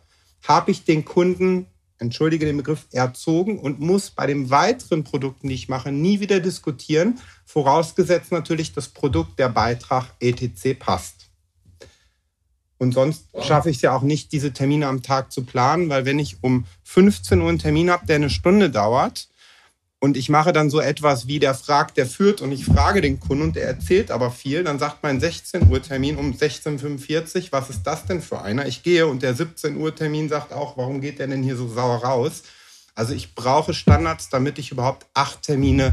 habe 0.46 0.70
ich 0.70 0.84
den 0.84 1.06
Kunden, 1.06 1.66
entschuldige 1.98 2.44
den 2.44 2.58
Begriff, 2.58 2.86
erzogen 2.92 3.58
und 3.58 3.80
muss 3.80 4.10
bei 4.10 4.26
den 4.26 4.50
weiteren 4.50 5.02
Produkten, 5.02 5.48
die 5.48 5.54
ich 5.54 5.70
mache, 5.70 5.92
nie 5.92 6.20
wieder 6.20 6.40
diskutieren. 6.40 7.18
Vorausgesetzt 7.46 8.30
natürlich, 8.30 8.74
das 8.74 8.88
Produkt, 8.88 9.38
der 9.38 9.48
Beitrag 9.48 10.06
etc. 10.20 10.78
passt. 10.78 11.19
Und 12.80 12.92
sonst 12.92 13.26
schaffe 13.42 13.68
ich 13.68 13.76
es 13.76 13.82
ja 13.82 13.94
auch 13.94 14.00
nicht, 14.00 14.32
diese 14.32 14.54
Termine 14.54 14.86
am 14.86 15.02
Tag 15.02 15.30
zu 15.30 15.44
planen, 15.44 15.90
weil 15.90 16.06
wenn 16.06 16.18
ich 16.18 16.38
um 16.40 16.64
15 16.84 17.38
Uhr 17.42 17.50
einen 17.50 17.58
Termin 17.58 17.90
habe, 17.90 18.06
der 18.06 18.16
eine 18.16 18.30
Stunde 18.30 18.70
dauert 18.70 19.28
und 19.98 20.16
ich 20.16 20.30
mache 20.30 20.54
dann 20.54 20.70
so 20.70 20.80
etwas 20.80 21.26
wie 21.26 21.38
der 21.38 21.54
fragt, 21.54 21.98
der 21.98 22.06
führt 22.06 22.40
und 22.40 22.52
ich 22.52 22.64
frage 22.64 23.02
den 23.02 23.20
Kunden 23.20 23.44
und 23.44 23.56
der 23.56 23.66
erzählt 23.66 24.10
aber 24.10 24.30
viel, 24.30 24.64
dann 24.64 24.78
sagt 24.78 25.02
mein 25.02 25.20
16 25.20 25.70
Uhr 25.70 25.82
Termin 25.82 26.16
um 26.16 26.32
16.45 26.32 27.36
Uhr, 27.36 27.48
was 27.50 27.68
ist 27.68 27.82
das 27.82 28.06
denn 28.06 28.22
für 28.22 28.40
einer? 28.40 28.64
Ich 28.64 28.82
gehe 28.82 29.06
und 29.06 29.22
der 29.22 29.34
17 29.34 29.76
Uhr 29.76 29.94
Termin 29.94 30.30
sagt 30.30 30.54
auch, 30.54 30.78
warum 30.78 31.02
geht 31.02 31.18
der 31.18 31.26
denn 31.26 31.42
hier 31.42 31.56
so 31.56 31.68
sauer 31.68 32.02
raus? 32.02 32.44
Also 32.94 33.12
ich 33.12 33.34
brauche 33.34 33.74
Standards, 33.74 34.30
damit 34.30 34.58
ich 34.58 34.72
überhaupt 34.72 35.06
acht 35.12 35.42
Termine 35.42 35.92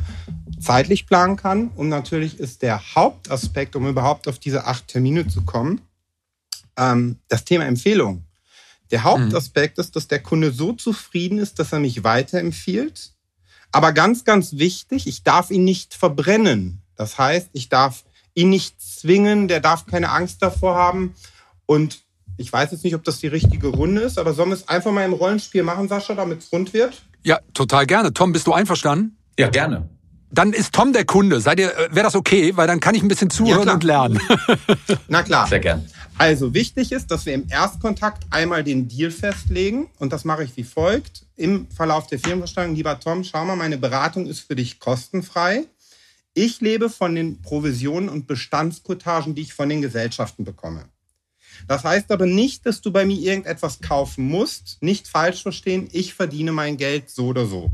zeitlich 0.62 1.06
planen 1.06 1.36
kann. 1.36 1.68
Und 1.76 1.90
natürlich 1.90 2.40
ist 2.40 2.62
der 2.62 2.96
Hauptaspekt, 2.96 3.76
um 3.76 3.88
überhaupt 3.88 4.28
auf 4.30 4.40
diese 4.40 4.66
acht 4.66 4.88
Termine 4.88 5.28
zu 5.28 5.44
kommen, 5.44 5.82
ähm, 6.78 7.20
das 7.28 7.44
Thema 7.44 7.66
Empfehlung. 7.66 8.24
Der 8.92 9.04
Hauptaspekt 9.04 9.78
mhm. 9.78 9.82
ist, 9.82 9.96
dass 9.96 10.08
der 10.08 10.20
Kunde 10.20 10.52
so 10.52 10.74
zufrieden 10.74 11.40
ist, 11.40 11.60
dass 11.60 11.74
er 11.74 11.80
mich 11.80 12.04
weiterempfiehlt. 12.04 13.12
Aber 13.72 13.92
ganz, 13.92 14.24
ganz 14.24 14.54
wichtig, 14.54 15.08
ich 15.08 15.24
darf 15.24 15.52
ihn 15.52 15.66
nicht 15.66 15.94
verbrennen. 15.94 16.82
Das 16.96 17.18
heißt, 17.18 17.50
ich 17.54 17.70
darf 17.70 18.06
ihn 18.34 18.50
nicht 18.50 18.82
zwingen, 18.82 19.48
der 19.48 19.60
darf 19.60 19.86
keine 19.86 20.10
Angst 20.10 20.42
davor 20.42 20.76
haben. 20.76 21.16
Und 21.66 22.00
ich 22.38 22.52
weiß 22.54 22.72
jetzt 22.72 22.84
nicht, 22.84 22.96
ob 22.96 23.04
das 23.04 23.20
die 23.20 23.28
richtige 23.28 23.68
Runde 23.68 24.02
ist, 24.02 24.18
aber 24.18 24.34
sollen 24.34 24.50
wir 24.50 24.56
es 24.56 24.68
einfach 24.70 24.92
mal 24.92 25.04
im 25.04 25.14
Rollenspiel 25.14 25.64
machen, 25.64 25.88
Sascha, 25.88 26.14
damit 26.14 26.40
es 26.40 26.52
rund 26.52 26.74
wird? 26.74 27.02
Ja, 27.24 27.40
total 27.54 27.86
gerne. 27.86 28.14
Tom, 28.14 28.32
bist 28.32 28.48
du 28.48 28.54
einverstanden? 28.54 29.18
Ja, 29.38 29.50
gerne. 29.50 29.90
Dann 30.30 30.54
ist 30.54 30.74
Tom 30.74 30.94
der 30.94 31.06
Kunde. 31.06 31.40
Seid 31.40 31.60
ihr, 31.60 31.76
äh, 31.78 31.90
wäre 31.92 32.04
das 32.04 32.16
okay? 32.16 32.56
Weil 32.56 32.68
dann 32.68 32.80
kann 32.80 32.96
ich 32.96 33.02
ein 33.02 33.08
bisschen 33.08 33.30
zuhören 33.30 33.68
ja, 33.68 33.74
und 33.74 33.84
lernen. 33.84 34.20
Na 35.08 35.24
klar. 35.24 35.48
Sehr 35.48 35.60
gern. 35.60 35.86
Also 36.20 36.56
wichtig 36.56 36.92
ist, 36.92 37.12
dass 37.12 37.28
wir 37.28 37.34
im 37.36 37.48
Erstkontakt 37.48 38.26
einmal 38.32 38.64
den 38.64 38.88
Deal 38.88 39.12
festlegen 39.12 39.88
und 40.00 40.12
das 40.12 40.26
mache 40.26 40.44
ich 40.44 40.58
wie 40.58 40.64
folgt. 40.64 41.28
Im 41.36 41.70
Verlauf 41.70 42.08
der 42.08 42.18
Firmenversteigerung, 42.18 42.76
lieber 42.76 43.00
Tom, 43.00 43.24
schau 43.24 43.46
mal, 43.46 43.56
meine 43.56 43.78
Beratung 43.78 44.26
ist 44.26 44.40
für 44.40 44.56
dich 44.56 44.80
kostenfrei. 44.80 45.66
Ich 46.34 46.60
lebe 46.60 46.90
von 46.90 47.14
den 47.14 47.42
Provisionen 47.44 48.10
und 48.10 48.26
Bestandskotagen, 48.26 49.36
die 49.36 49.44
ich 49.44 49.54
von 49.54 49.70
den 49.70 49.84
Gesellschaften 49.84 50.44
bekomme. 50.44 50.86
Das 51.68 51.84
heißt 51.84 52.12
aber 52.12 52.26
nicht, 52.26 52.66
dass 52.66 52.82
du 52.82 52.92
bei 52.92 53.06
mir 53.06 53.18
irgendetwas 53.18 53.80
kaufen 53.80 54.28
musst. 54.28 54.78
Nicht 54.82 55.08
falsch 55.08 55.44
verstehen, 55.44 55.88
ich 55.92 56.16
verdiene 56.16 56.52
mein 56.52 56.78
Geld 56.78 57.12
so 57.12 57.28
oder 57.28 57.46
so. 57.46 57.72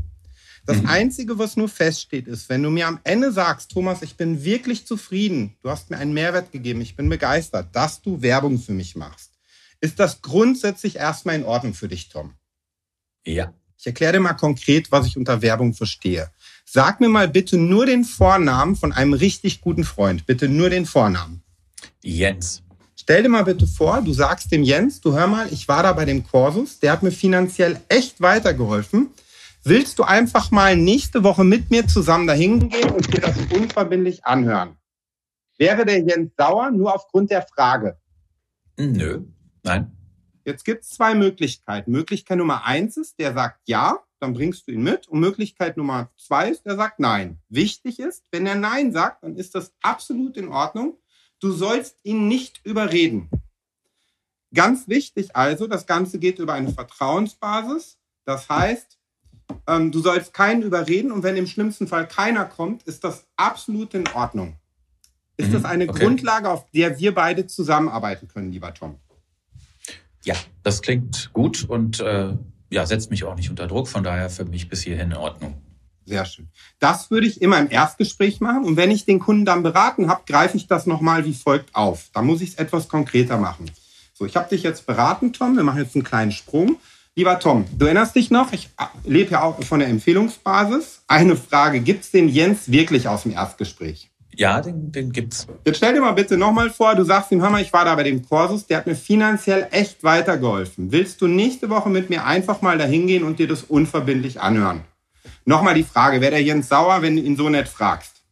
Das 0.66 0.78
mhm. 0.78 0.88
Einzige, 0.88 1.38
was 1.38 1.56
nur 1.56 1.68
feststeht, 1.68 2.26
ist, 2.26 2.48
wenn 2.48 2.62
du 2.62 2.70
mir 2.70 2.86
am 2.86 3.00
Ende 3.04 3.32
sagst, 3.32 3.70
Thomas, 3.70 4.02
ich 4.02 4.16
bin 4.16 4.44
wirklich 4.44 4.86
zufrieden, 4.86 5.56
du 5.62 5.70
hast 5.70 5.90
mir 5.90 5.98
einen 5.98 6.14
Mehrwert 6.14 6.52
gegeben, 6.52 6.80
ich 6.80 6.96
bin 6.96 7.08
begeistert, 7.08 7.68
dass 7.76 8.00
du 8.00 8.22
Werbung 8.22 8.58
für 8.58 8.72
mich 8.72 8.96
machst, 8.96 9.32
ist 9.80 10.00
das 10.00 10.22
grundsätzlich 10.22 10.96
erstmal 10.96 11.34
in 11.34 11.44
Ordnung 11.44 11.74
für 11.74 11.88
dich, 11.88 12.08
Tom? 12.08 12.32
Ja. 13.26 13.52
Ich 13.78 13.86
erkläre 13.86 14.14
dir 14.14 14.20
mal 14.20 14.32
konkret, 14.32 14.90
was 14.90 15.06
ich 15.06 15.18
unter 15.18 15.42
Werbung 15.42 15.74
verstehe. 15.74 16.30
Sag 16.64 17.00
mir 17.00 17.10
mal 17.10 17.28
bitte 17.28 17.58
nur 17.58 17.84
den 17.84 18.04
Vornamen 18.04 18.76
von 18.76 18.92
einem 18.92 19.12
richtig 19.12 19.60
guten 19.60 19.84
Freund. 19.84 20.24
Bitte 20.24 20.48
nur 20.48 20.70
den 20.70 20.86
Vornamen. 20.86 21.42
Jens. 22.02 22.62
Stell 22.96 23.22
dir 23.22 23.28
mal 23.28 23.44
bitte 23.44 23.66
vor, 23.66 24.00
du 24.00 24.14
sagst 24.14 24.50
dem 24.50 24.62
Jens, 24.62 25.02
du 25.02 25.12
hör 25.12 25.26
mal, 25.26 25.52
ich 25.52 25.68
war 25.68 25.82
da 25.82 25.92
bei 25.92 26.06
dem 26.06 26.24
Kursus, 26.24 26.78
der 26.78 26.92
hat 26.92 27.02
mir 27.02 27.10
finanziell 27.10 27.78
echt 27.88 28.22
weitergeholfen. 28.22 29.10
Willst 29.66 29.98
du 29.98 30.02
einfach 30.02 30.50
mal 30.50 30.76
nächste 30.76 31.24
Woche 31.24 31.42
mit 31.42 31.70
mir 31.70 31.86
zusammen 31.86 32.26
dahin 32.26 32.68
gehen 32.68 32.90
und 32.90 33.14
dir 33.14 33.22
das 33.22 33.34
unverbindlich 33.50 34.26
anhören? 34.26 34.76
Wäre 35.56 35.86
der 35.86 36.00
Jens 36.00 36.32
sauer 36.36 36.70
nur 36.70 36.94
aufgrund 36.94 37.30
der 37.30 37.40
Frage? 37.40 37.98
Nö, 38.76 39.22
nein. 39.62 39.96
Jetzt 40.44 40.66
gibt 40.66 40.84
es 40.84 40.90
zwei 40.90 41.14
Möglichkeiten. 41.14 41.92
Möglichkeit 41.92 42.36
Nummer 42.36 42.66
eins 42.66 42.98
ist, 42.98 43.18
der 43.18 43.32
sagt 43.32 43.66
ja, 43.66 44.00
dann 44.20 44.34
bringst 44.34 44.68
du 44.68 44.72
ihn 44.72 44.82
mit. 44.82 45.08
Und 45.08 45.20
Möglichkeit 45.20 45.78
Nummer 45.78 46.10
zwei 46.18 46.50
ist, 46.50 46.66
der 46.66 46.76
sagt 46.76 47.00
nein. 47.00 47.38
Wichtig 47.48 47.98
ist, 47.98 48.26
wenn 48.32 48.46
er 48.46 48.56
nein 48.56 48.92
sagt, 48.92 49.24
dann 49.24 49.34
ist 49.36 49.54
das 49.54 49.72
absolut 49.80 50.36
in 50.36 50.48
Ordnung. 50.48 50.98
Du 51.40 51.52
sollst 51.52 51.96
ihn 52.02 52.28
nicht 52.28 52.60
überreden. 52.66 53.30
Ganz 54.52 54.88
wichtig 54.88 55.34
also, 55.34 55.66
das 55.66 55.86
Ganze 55.86 56.18
geht 56.18 56.38
über 56.38 56.52
eine 56.52 56.70
Vertrauensbasis. 56.70 57.98
Das 58.26 58.50
heißt, 58.50 58.98
ähm, 59.66 59.92
du 59.92 60.00
sollst 60.00 60.32
keinen 60.32 60.62
überreden 60.62 61.12
und 61.12 61.22
wenn 61.22 61.36
im 61.36 61.46
schlimmsten 61.46 61.86
Fall 61.86 62.06
keiner 62.06 62.44
kommt, 62.44 62.82
ist 62.84 63.04
das 63.04 63.26
absolut 63.36 63.94
in 63.94 64.06
Ordnung. 64.14 64.56
Ist 65.36 65.48
mhm, 65.48 65.52
das 65.52 65.64
eine 65.64 65.88
okay. 65.88 66.04
Grundlage, 66.04 66.48
auf 66.48 66.70
der 66.72 66.98
wir 66.98 67.14
beide 67.14 67.46
zusammenarbeiten 67.46 68.28
können, 68.28 68.52
lieber 68.52 68.72
Tom? 68.72 68.98
Ja, 70.24 70.34
das 70.62 70.80
klingt 70.80 71.30
gut 71.32 71.64
und 71.64 72.00
äh, 72.00 72.34
ja, 72.70 72.86
setzt 72.86 73.10
mich 73.10 73.24
auch 73.24 73.36
nicht 73.36 73.50
unter 73.50 73.66
Druck. 73.66 73.88
Von 73.88 74.04
daher 74.04 74.30
für 74.30 74.44
mich 74.44 74.68
bis 74.68 74.82
hierhin 74.82 75.10
in 75.10 75.16
Ordnung. 75.16 75.60
Sehr 76.06 76.24
schön. 76.24 76.48
Das 76.78 77.10
würde 77.10 77.26
ich 77.26 77.40
immer 77.40 77.58
im 77.58 77.70
Erstgespräch 77.70 78.40
machen. 78.40 78.64
Und 78.64 78.76
wenn 78.76 78.90
ich 78.90 79.06
den 79.06 79.20
Kunden 79.20 79.44
dann 79.44 79.62
beraten 79.62 80.08
habe, 80.08 80.22
greife 80.26 80.56
ich 80.56 80.66
das 80.66 80.86
nochmal 80.86 81.24
wie 81.24 81.34
folgt 81.34 81.74
auf. 81.74 82.10
Da 82.12 82.20
muss 82.22 82.42
ich 82.42 82.50
es 82.50 82.54
etwas 82.56 82.88
konkreter 82.88 83.38
machen. 83.38 83.70
So, 84.12 84.26
ich 84.26 84.36
habe 84.36 84.48
dich 84.48 84.62
jetzt 84.62 84.86
beraten, 84.86 85.32
Tom. 85.32 85.56
Wir 85.56 85.64
machen 85.64 85.80
jetzt 85.80 85.94
einen 85.94 86.04
kleinen 86.04 86.32
Sprung. 86.32 86.76
Lieber 87.16 87.38
Tom, 87.38 87.64
du 87.78 87.84
erinnerst 87.84 88.16
dich 88.16 88.32
noch, 88.32 88.52
ich 88.52 88.70
lebe 89.04 89.30
ja 89.30 89.42
auch 89.42 89.62
von 89.62 89.78
der 89.78 89.88
Empfehlungsbasis. 89.88 91.02
Eine 91.06 91.36
Frage, 91.36 91.78
gibt 91.78 92.02
es 92.02 92.10
den 92.10 92.28
Jens 92.28 92.72
wirklich 92.72 93.06
aus 93.06 93.22
dem 93.22 93.30
Erstgespräch? 93.32 94.10
Ja, 94.34 94.60
den, 94.60 94.90
den 94.90 95.12
gibt's. 95.12 95.46
Jetzt 95.64 95.76
stell 95.76 95.94
dir 95.94 96.00
mal 96.00 96.10
bitte 96.10 96.36
nochmal 96.36 96.70
vor, 96.70 96.96
du 96.96 97.04
sagst 97.04 97.30
ihm, 97.30 97.40
hör 97.40 97.50
mal, 97.50 97.62
ich 97.62 97.72
war 97.72 97.84
da 97.84 97.94
bei 97.94 98.02
dem 98.02 98.26
Kursus, 98.26 98.66
der 98.66 98.78
hat 98.78 98.88
mir 98.88 98.96
finanziell 98.96 99.68
echt 99.70 100.02
weitergeholfen. 100.02 100.90
Willst 100.90 101.20
du 101.20 101.28
nächste 101.28 101.70
Woche 101.70 101.88
mit 101.88 102.10
mir 102.10 102.24
einfach 102.24 102.62
mal 102.62 102.78
dahin 102.78 103.06
gehen 103.06 103.22
und 103.22 103.38
dir 103.38 103.46
das 103.46 103.62
unverbindlich 103.62 104.40
anhören? 104.40 104.82
Nochmal 105.44 105.74
die 105.74 105.84
Frage, 105.84 106.20
wäre 106.20 106.32
der 106.32 106.42
Jens 106.42 106.68
sauer, 106.68 107.00
wenn 107.02 107.14
du 107.14 107.22
ihn 107.22 107.36
so 107.36 107.48
nett 107.48 107.68
fragst? 107.68 108.24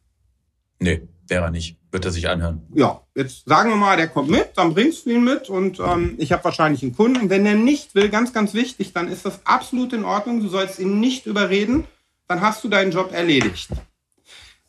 Nee, 0.79 1.07
wäre 1.29 1.45
er 1.45 1.51
nicht 1.51 1.77
wird 1.93 2.05
er 2.05 2.11
sich 2.11 2.27
anhören. 2.27 2.61
Ja, 2.73 3.01
jetzt 3.15 3.47
sagen 3.47 3.69
wir 3.69 3.77
mal, 3.77 3.95
der 3.95 4.07
kommt 4.07 4.29
mit, 4.29 4.49
dann 4.55 4.73
bringst 4.73 5.05
du 5.05 5.11
ihn 5.11 5.23
mit 5.23 5.47
und 5.47 5.79
ähm, 5.79 6.15
ich 6.17 6.31
habe 6.31 6.43
wahrscheinlich 6.43 6.81
einen 6.81 6.95
Kunden. 6.95 7.21
Und 7.21 7.29
wenn 7.29 7.45
er 7.45 7.53
nicht 7.53 7.93
will, 7.93 8.09
ganz, 8.09 8.33
ganz 8.33 8.55
wichtig, 8.55 8.93
dann 8.93 9.07
ist 9.07 9.25
das 9.25 9.45
absolut 9.45 9.93
in 9.93 10.03
Ordnung. 10.03 10.41
Du 10.41 10.49
sollst 10.49 10.79
ihn 10.79 10.99
nicht 10.99 11.27
überreden, 11.27 11.85
dann 12.27 12.41
hast 12.41 12.63
du 12.63 12.67
deinen 12.67 12.91
Job 12.91 13.13
erledigt. 13.13 13.69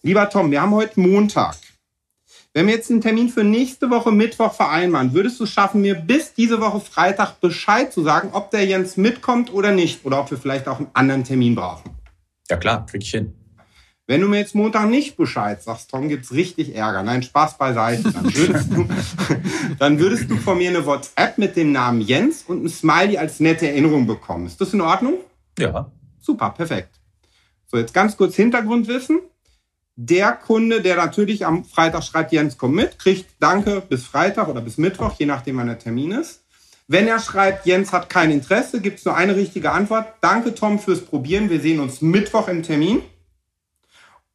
Lieber 0.02 0.28
Tom, 0.28 0.50
wir 0.50 0.60
haben 0.60 0.74
heute 0.74 1.00
Montag. 1.00 1.56
Wenn 2.52 2.66
wir 2.66 2.74
jetzt 2.74 2.90
einen 2.90 3.00
Termin 3.00 3.30
für 3.30 3.42
nächste 3.42 3.90
Woche 3.90 4.12
Mittwoch 4.12 4.52
vereinbaren, 4.52 5.14
würdest 5.14 5.40
du 5.40 5.46
schaffen, 5.46 5.80
mir 5.80 5.94
bis 5.94 6.34
diese 6.34 6.60
Woche 6.60 6.78
Freitag 6.78 7.40
Bescheid 7.40 7.92
zu 7.92 8.02
sagen, 8.02 8.28
ob 8.32 8.50
der 8.50 8.66
Jens 8.66 8.96
mitkommt 8.96 9.52
oder 9.52 9.72
nicht 9.72 10.04
oder 10.04 10.20
ob 10.20 10.30
wir 10.30 10.38
vielleicht 10.38 10.68
auch 10.68 10.78
einen 10.78 10.90
anderen 10.92 11.24
Termin 11.24 11.54
brauchen? 11.54 11.90
Ja 12.50 12.58
klar, 12.58 12.84
krieg 12.86 13.02
ich 13.02 13.10
hin. 13.10 13.32
Wenn 14.06 14.20
du 14.20 14.28
mir 14.28 14.38
jetzt 14.38 14.54
Montag 14.54 14.90
nicht 14.90 15.16
Bescheid 15.16 15.62
sagst, 15.62 15.90
Tom, 15.90 16.08
gibt's 16.08 16.32
richtig 16.32 16.74
Ärger. 16.74 17.02
Nein, 17.02 17.22
Spaß 17.22 17.56
beiseite. 17.56 18.12
Dann 18.12 18.34
würdest 18.34 18.70
du, 18.70 18.86
dann 19.78 19.98
würdest 19.98 20.30
du 20.30 20.36
von 20.36 20.58
mir 20.58 20.68
eine 20.68 20.84
WhatsApp 20.84 21.38
mit 21.38 21.56
dem 21.56 21.72
Namen 21.72 22.02
Jens 22.02 22.42
und 22.46 22.64
ein 22.64 22.68
Smiley 22.68 23.16
als 23.16 23.40
nette 23.40 23.66
Erinnerung 23.66 24.06
bekommen. 24.06 24.46
Ist 24.46 24.60
das 24.60 24.74
in 24.74 24.82
Ordnung? 24.82 25.14
Ja. 25.58 25.90
Super, 26.20 26.50
perfekt. 26.50 27.00
So, 27.66 27.78
jetzt 27.78 27.94
ganz 27.94 28.16
kurz 28.16 28.36
Hintergrundwissen. 28.36 29.20
Der 29.96 30.32
Kunde, 30.32 30.82
der 30.82 30.96
natürlich 30.96 31.46
am 31.46 31.64
Freitag 31.64 32.02
schreibt, 32.02 32.32
Jens, 32.32 32.58
komm 32.58 32.74
mit, 32.74 32.98
kriegt 32.98 33.26
Danke 33.40 33.80
bis 33.80 34.04
Freitag 34.04 34.48
oder 34.48 34.60
bis 34.60 34.76
Mittwoch, 34.76 35.14
je 35.18 35.26
nachdem, 35.26 35.56
wann 35.56 35.68
der 35.68 35.78
Termin 35.78 36.12
ist. 36.12 36.42
Wenn 36.88 37.06
er 37.06 37.20
schreibt, 37.20 37.64
Jens 37.64 37.92
hat 37.92 38.10
kein 38.10 38.30
Interesse, 38.30 38.82
gibt's 38.82 39.06
nur 39.06 39.16
eine 39.16 39.34
richtige 39.36 39.72
Antwort. 39.72 40.06
Danke, 40.20 40.54
Tom, 40.54 40.78
fürs 40.78 41.00
Probieren. 41.00 41.48
Wir 41.48 41.60
sehen 41.60 41.80
uns 41.80 42.02
Mittwoch 42.02 42.48
im 42.48 42.62
Termin. 42.62 43.00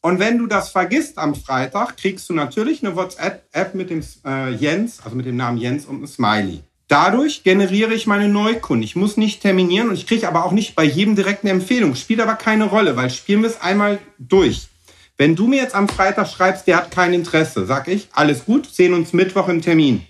Und 0.01 0.19
wenn 0.19 0.37
du 0.37 0.47
das 0.47 0.69
vergisst 0.69 1.17
am 1.17 1.35
Freitag, 1.35 1.97
kriegst 1.97 2.29
du 2.29 2.33
natürlich 2.33 2.83
eine 2.83 2.95
WhatsApp 2.95 3.75
mit 3.75 3.89
dem 3.89 4.01
äh, 4.25 4.53
Jens, 4.53 5.01
also 5.03 5.15
mit 5.15 5.25
dem 5.25 5.35
Namen 5.35 5.57
Jens 5.57 5.85
und 5.85 5.97
einem 5.97 6.07
Smiley. 6.07 6.63
Dadurch 6.87 7.43
generiere 7.43 7.93
ich 7.93 8.07
meine 8.07 8.29
Neukunden. 8.29 8.81
Ich 8.81 8.95
muss 8.95 9.17
nicht 9.17 9.41
terminieren 9.41 9.89
und 9.89 9.95
ich 9.95 10.07
kriege 10.07 10.27
aber 10.27 10.45
auch 10.45 10.53
nicht 10.53 10.75
bei 10.75 10.83
jedem 10.83 11.15
direkt 11.15 11.43
eine 11.43 11.51
Empfehlung. 11.51 11.95
Spielt 11.95 12.21
aber 12.21 12.35
keine 12.35 12.65
Rolle, 12.65 12.95
weil 12.95 13.09
spielen 13.09 13.41
wir 13.41 13.49
es 13.49 13.61
einmal 13.61 13.99
durch. 14.17 14.69
Wenn 15.17 15.35
du 15.35 15.47
mir 15.47 15.61
jetzt 15.61 15.75
am 15.75 15.89
Freitag 15.89 16.29
schreibst, 16.29 16.65
der 16.65 16.77
hat 16.77 16.91
kein 16.91 17.13
Interesse, 17.13 17.65
sag 17.65 17.89
ich, 17.89 18.07
alles 18.13 18.45
gut, 18.45 18.73
sehen 18.73 18.93
uns 18.93 19.11
Mittwoch 19.11 19.49
im 19.49 19.61
Termin. 19.61 20.05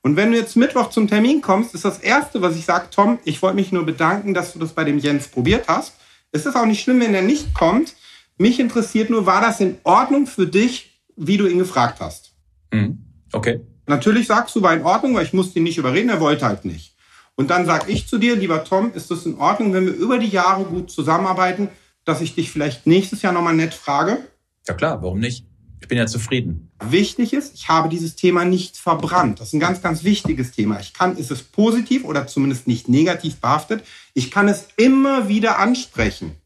Und 0.00 0.16
wenn 0.16 0.32
du 0.32 0.38
jetzt 0.38 0.56
Mittwoch 0.56 0.90
zum 0.90 1.06
Termin 1.06 1.42
kommst, 1.42 1.74
ist 1.74 1.84
das 1.84 1.98
Erste, 1.98 2.40
was 2.42 2.56
ich 2.56 2.64
sage, 2.64 2.86
Tom, 2.90 3.18
ich 3.24 3.42
wollte 3.42 3.56
mich 3.56 3.72
nur 3.72 3.84
bedanken, 3.84 4.32
dass 4.32 4.54
du 4.54 4.58
das 4.58 4.72
bei 4.72 4.84
dem 4.84 4.98
Jens 4.98 5.28
probiert 5.28 5.68
hast. 5.68 5.94
Es 6.32 6.46
ist 6.46 6.56
auch 6.56 6.66
nicht 6.66 6.82
schlimm, 6.82 7.00
wenn 7.00 7.14
er 7.14 7.22
nicht 7.22 7.54
kommt. 7.54 7.94
Mich 8.36 8.58
interessiert 8.58 9.10
nur, 9.10 9.26
war 9.26 9.40
das 9.40 9.60
in 9.60 9.76
Ordnung 9.84 10.26
für 10.26 10.46
dich, 10.46 11.00
wie 11.16 11.36
du 11.36 11.46
ihn 11.46 11.58
gefragt 11.58 12.00
hast? 12.00 12.34
Mhm. 12.72 13.04
Okay. 13.32 13.60
Natürlich 13.86 14.26
sagst 14.26 14.56
du, 14.56 14.62
war 14.62 14.74
in 14.74 14.82
Ordnung, 14.82 15.14
weil 15.14 15.24
ich 15.24 15.32
musste 15.32 15.58
ihn 15.58 15.64
nicht 15.64 15.78
überreden, 15.78 16.08
er 16.08 16.20
wollte 16.20 16.46
halt 16.46 16.64
nicht. 16.64 16.94
Und 17.36 17.50
dann 17.50 17.66
sag 17.66 17.88
ich 17.88 18.06
zu 18.06 18.18
dir, 18.18 18.36
lieber 18.36 18.64
Tom, 18.64 18.92
ist 18.94 19.10
es 19.10 19.26
in 19.26 19.38
Ordnung, 19.38 19.72
wenn 19.72 19.86
wir 19.86 19.94
über 19.94 20.18
die 20.18 20.28
Jahre 20.28 20.64
gut 20.64 20.90
zusammenarbeiten, 20.90 21.68
dass 22.04 22.20
ich 22.20 22.34
dich 22.34 22.50
vielleicht 22.50 22.86
nächstes 22.86 23.22
Jahr 23.22 23.32
nochmal 23.32 23.54
nett 23.54 23.74
frage? 23.74 24.18
Ja 24.66 24.74
klar, 24.74 25.02
warum 25.02 25.18
nicht? 25.18 25.46
Ich 25.80 25.88
bin 25.88 25.98
ja 25.98 26.06
zufrieden. 26.06 26.70
Wichtig 26.82 27.34
ist, 27.34 27.54
ich 27.54 27.68
habe 27.68 27.90
dieses 27.90 28.16
Thema 28.16 28.46
nicht 28.46 28.78
verbrannt. 28.78 29.40
Das 29.40 29.48
ist 29.48 29.52
ein 29.52 29.60
ganz, 29.60 29.82
ganz 29.82 30.02
wichtiges 30.02 30.52
Thema. 30.52 30.80
Ich 30.80 30.94
kann, 30.94 31.18
ist 31.18 31.30
es 31.30 31.42
positiv 31.42 32.04
oder 32.04 32.26
zumindest 32.26 32.66
nicht 32.66 32.88
negativ 32.88 33.36
behaftet. 33.36 33.84
Ich 34.14 34.30
kann 34.30 34.48
es 34.48 34.68
immer 34.76 35.28
wieder 35.28 35.58
ansprechen. 35.58 36.36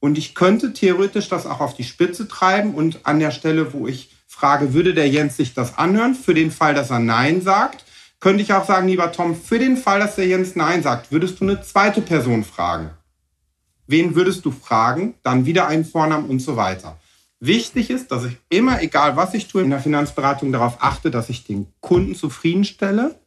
Und 0.00 0.18
ich 0.18 0.34
könnte 0.34 0.72
theoretisch 0.72 1.28
das 1.28 1.46
auch 1.46 1.60
auf 1.60 1.74
die 1.74 1.84
Spitze 1.84 2.26
treiben 2.26 2.74
und 2.74 3.00
an 3.04 3.20
der 3.20 3.30
Stelle, 3.30 3.72
wo 3.72 3.86
ich 3.86 4.10
frage, 4.26 4.72
würde 4.72 4.94
der 4.94 5.08
Jens 5.08 5.36
sich 5.36 5.54
das 5.54 5.76
anhören, 5.76 6.14
für 6.14 6.34
den 6.34 6.50
Fall, 6.50 6.74
dass 6.74 6.90
er 6.90 6.98
Nein 6.98 7.42
sagt, 7.42 7.84
könnte 8.20 8.42
ich 8.42 8.52
auch 8.52 8.66
sagen, 8.66 8.88
lieber 8.88 9.12
Tom, 9.12 9.34
für 9.34 9.58
den 9.58 9.76
Fall, 9.76 10.00
dass 10.00 10.16
der 10.16 10.26
Jens 10.26 10.56
Nein 10.56 10.82
sagt, 10.82 11.12
würdest 11.12 11.40
du 11.40 11.44
eine 11.44 11.62
zweite 11.62 12.00
Person 12.00 12.44
fragen. 12.44 12.90
Wen 13.86 14.14
würdest 14.14 14.44
du 14.44 14.50
fragen? 14.50 15.14
Dann 15.22 15.46
wieder 15.46 15.66
einen 15.66 15.84
Vornamen 15.84 16.28
und 16.28 16.40
so 16.40 16.56
weiter. 16.56 16.98
Wichtig 17.40 17.90
ist, 17.90 18.12
dass 18.12 18.24
ich 18.24 18.36
immer, 18.50 18.82
egal 18.82 19.16
was 19.16 19.34
ich 19.34 19.48
tue 19.48 19.62
in 19.62 19.70
der 19.70 19.80
Finanzberatung, 19.80 20.52
darauf 20.52 20.76
achte, 20.82 21.10
dass 21.10 21.30
ich 21.30 21.44
den 21.44 21.66
Kunden 21.80 22.14
zufriedenstelle. 22.14 23.18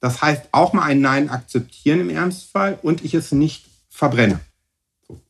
Das 0.00 0.22
heißt, 0.22 0.48
auch 0.52 0.72
mal 0.72 0.84
ein 0.84 1.00
Nein 1.00 1.28
akzeptieren 1.28 2.00
im 2.00 2.10
Ernstfall 2.10 2.78
und 2.82 3.04
ich 3.04 3.14
es 3.14 3.32
nicht 3.32 3.66
verbrenne. 3.90 4.40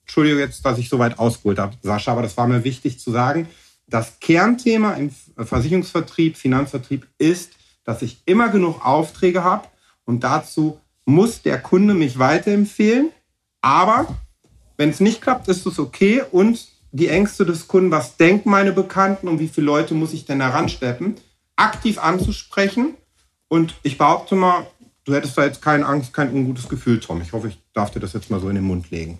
So, 0.08 0.22
Entschuldige 0.22 0.40
jetzt, 0.40 0.64
dass 0.64 0.78
ich 0.78 0.88
so 0.88 0.98
weit 0.98 1.18
ausgeholt 1.18 1.58
habe, 1.58 1.76
Sascha, 1.82 2.12
aber 2.12 2.22
das 2.22 2.36
war 2.36 2.46
mir 2.46 2.64
wichtig 2.64 2.98
zu 2.98 3.10
sagen. 3.10 3.46
Das 3.86 4.20
Kernthema 4.20 4.94
im 4.94 5.10
Versicherungsvertrieb, 5.36 6.36
Finanzvertrieb 6.36 7.06
ist, 7.18 7.52
dass 7.84 8.02
ich 8.02 8.22
immer 8.24 8.48
genug 8.48 8.84
Aufträge 8.84 9.44
habe 9.44 9.68
und 10.04 10.24
dazu 10.24 10.80
muss 11.04 11.42
der 11.42 11.60
Kunde 11.60 11.94
mich 11.94 12.18
weiterempfehlen. 12.18 13.10
Aber 13.60 14.16
wenn 14.76 14.90
es 14.90 15.00
nicht 15.00 15.20
klappt, 15.20 15.48
ist 15.48 15.66
es 15.66 15.78
okay 15.78 16.22
und 16.30 16.68
die 16.90 17.08
Ängste 17.08 17.44
des 17.44 17.68
Kunden, 17.68 17.90
was 17.90 18.16
denken 18.16 18.50
meine 18.50 18.72
Bekannten 18.72 19.28
und 19.28 19.38
wie 19.38 19.48
viele 19.48 19.66
Leute 19.66 19.94
muss 19.94 20.14
ich 20.14 20.24
denn 20.24 20.40
heransteppen, 20.40 21.16
aktiv 21.56 21.98
anzusprechen. 21.98 22.94
Und 23.48 23.74
ich 23.82 23.98
behaupte 23.98 24.36
mal, 24.36 24.66
du 25.04 25.14
hättest 25.14 25.36
da 25.36 25.44
jetzt 25.44 25.62
keine 25.62 25.86
Angst, 25.86 26.12
kein 26.12 26.32
ungutes 26.32 26.68
Gefühl, 26.68 26.98
Tom. 27.00 27.20
Ich 27.20 27.32
hoffe, 27.32 27.48
ich 27.48 27.58
darf 27.74 27.90
dir 27.90 28.00
das 28.00 28.14
jetzt 28.14 28.30
mal 28.30 28.40
so 28.40 28.48
in 28.48 28.54
den 28.54 28.64
Mund 28.64 28.90
legen. 28.90 29.18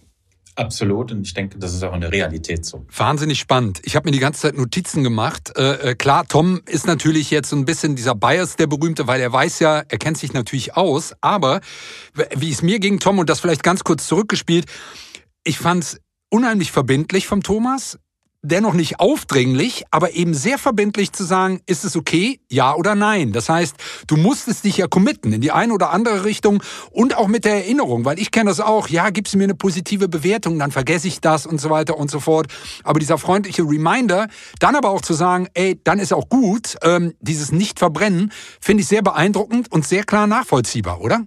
Absolut. 0.58 1.12
Und 1.12 1.24
ich 1.24 1.34
denke, 1.34 1.56
das 1.56 1.72
ist 1.72 1.84
auch 1.84 1.94
in 1.94 2.00
der 2.00 2.10
Realität 2.10 2.66
so. 2.66 2.84
Wahnsinnig 2.94 3.38
spannend. 3.38 3.80
Ich 3.84 3.94
habe 3.94 4.08
mir 4.08 4.10
die 4.10 4.18
ganze 4.18 4.40
Zeit 4.40 4.56
Notizen 4.56 5.04
gemacht. 5.04 5.56
Äh, 5.56 5.90
äh, 5.90 5.94
klar, 5.94 6.26
Tom 6.26 6.62
ist 6.66 6.84
natürlich 6.88 7.30
jetzt 7.30 7.50
so 7.50 7.56
ein 7.56 7.64
bisschen 7.64 7.94
dieser 7.94 8.16
Bias, 8.16 8.56
der 8.56 8.66
berühmte, 8.66 9.06
weil 9.06 9.20
er 9.20 9.32
weiß 9.32 9.60
ja, 9.60 9.84
er 9.88 9.98
kennt 9.98 10.18
sich 10.18 10.32
natürlich 10.32 10.76
aus. 10.76 11.14
Aber 11.20 11.60
wie 12.36 12.50
es 12.50 12.62
mir 12.62 12.80
ging, 12.80 12.98
Tom, 12.98 13.20
und 13.20 13.30
das 13.30 13.38
vielleicht 13.38 13.62
ganz 13.62 13.84
kurz 13.84 14.08
zurückgespielt, 14.08 14.66
ich 15.44 15.58
fand's 15.58 16.00
unheimlich 16.28 16.72
verbindlich 16.72 17.28
vom 17.28 17.44
Thomas 17.44 18.00
dennoch 18.42 18.72
nicht 18.72 19.00
aufdringlich, 19.00 19.84
aber 19.90 20.14
eben 20.14 20.32
sehr 20.32 20.58
verbindlich 20.58 21.12
zu 21.12 21.24
sagen, 21.24 21.60
ist 21.66 21.84
es 21.84 21.96
okay, 21.96 22.40
ja 22.48 22.74
oder 22.74 22.94
nein. 22.94 23.32
Das 23.32 23.48
heißt, 23.48 23.74
du 24.06 24.16
musstest 24.16 24.64
dich 24.64 24.76
ja 24.76 24.86
committen 24.86 25.32
in 25.32 25.40
die 25.40 25.50
eine 25.50 25.72
oder 25.72 25.90
andere 25.90 26.24
Richtung 26.24 26.62
und 26.90 27.16
auch 27.16 27.26
mit 27.26 27.44
der 27.44 27.54
Erinnerung, 27.54 28.04
weil 28.04 28.18
ich 28.18 28.30
kenne 28.30 28.50
das 28.50 28.60
auch, 28.60 28.88
ja, 28.88 29.10
gibst 29.10 29.34
du 29.34 29.38
mir 29.38 29.44
eine 29.44 29.54
positive 29.54 30.08
Bewertung, 30.08 30.58
dann 30.58 30.70
vergesse 30.70 31.08
ich 31.08 31.20
das 31.20 31.46
und 31.46 31.60
so 31.60 31.70
weiter 31.70 31.98
und 31.98 32.10
so 32.10 32.20
fort. 32.20 32.46
Aber 32.84 33.00
dieser 33.00 33.18
freundliche 33.18 33.62
Reminder, 33.62 34.28
dann 34.60 34.76
aber 34.76 34.90
auch 34.90 35.02
zu 35.02 35.14
sagen, 35.14 35.48
ey, 35.54 35.80
dann 35.82 35.98
ist 35.98 36.12
auch 36.12 36.28
gut, 36.28 36.76
ähm, 36.82 37.14
dieses 37.20 37.50
Nicht-Verbrennen, 37.50 38.32
finde 38.60 38.82
ich 38.82 38.88
sehr 38.88 39.02
beeindruckend 39.02 39.70
und 39.72 39.84
sehr 39.84 40.04
klar 40.04 40.26
nachvollziehbar, 40.26 41.00
oder? 41.00 41.26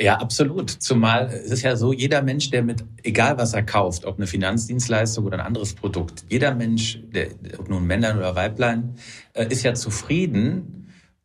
Ja, 0.00 0.16
absolut. 0.16 0.70
Zumal 0.70 1.26
es 1.26 1.50
ist 1.50 1.62
ja 1.62 1.76
so, 1.76 1.92
jeder 1.92 2.22
Mensch, 2.22 2.50
der 2.50 2.62
mit, 2.62 2.84
egal 3.02 3.38
was 3.38 3.54
er 3.54 3.62
kauft, 3.62 4.04
ob 4.04 4.16
eine 4.16 4.26
Finanzdienstleistung 4.26 5.24
oder 5.24 5.38
ein 5.38 5.46
anderes 5.46 5.74
Produkt, 5.74 6.24
jeder 6.28 6.47
Mensch, 6.54 7.00
der, 7.12 7.28
ob 7.58 7.68
nun 7.68 7.86
Männlein 7.86 8.18
oder 8.18 8.34
Weiblein, 8.36 8.94
äh, 9.34 9.46
ist 9.48 9.62
ja 9.62 9.74
zufrieden 9.74 10.78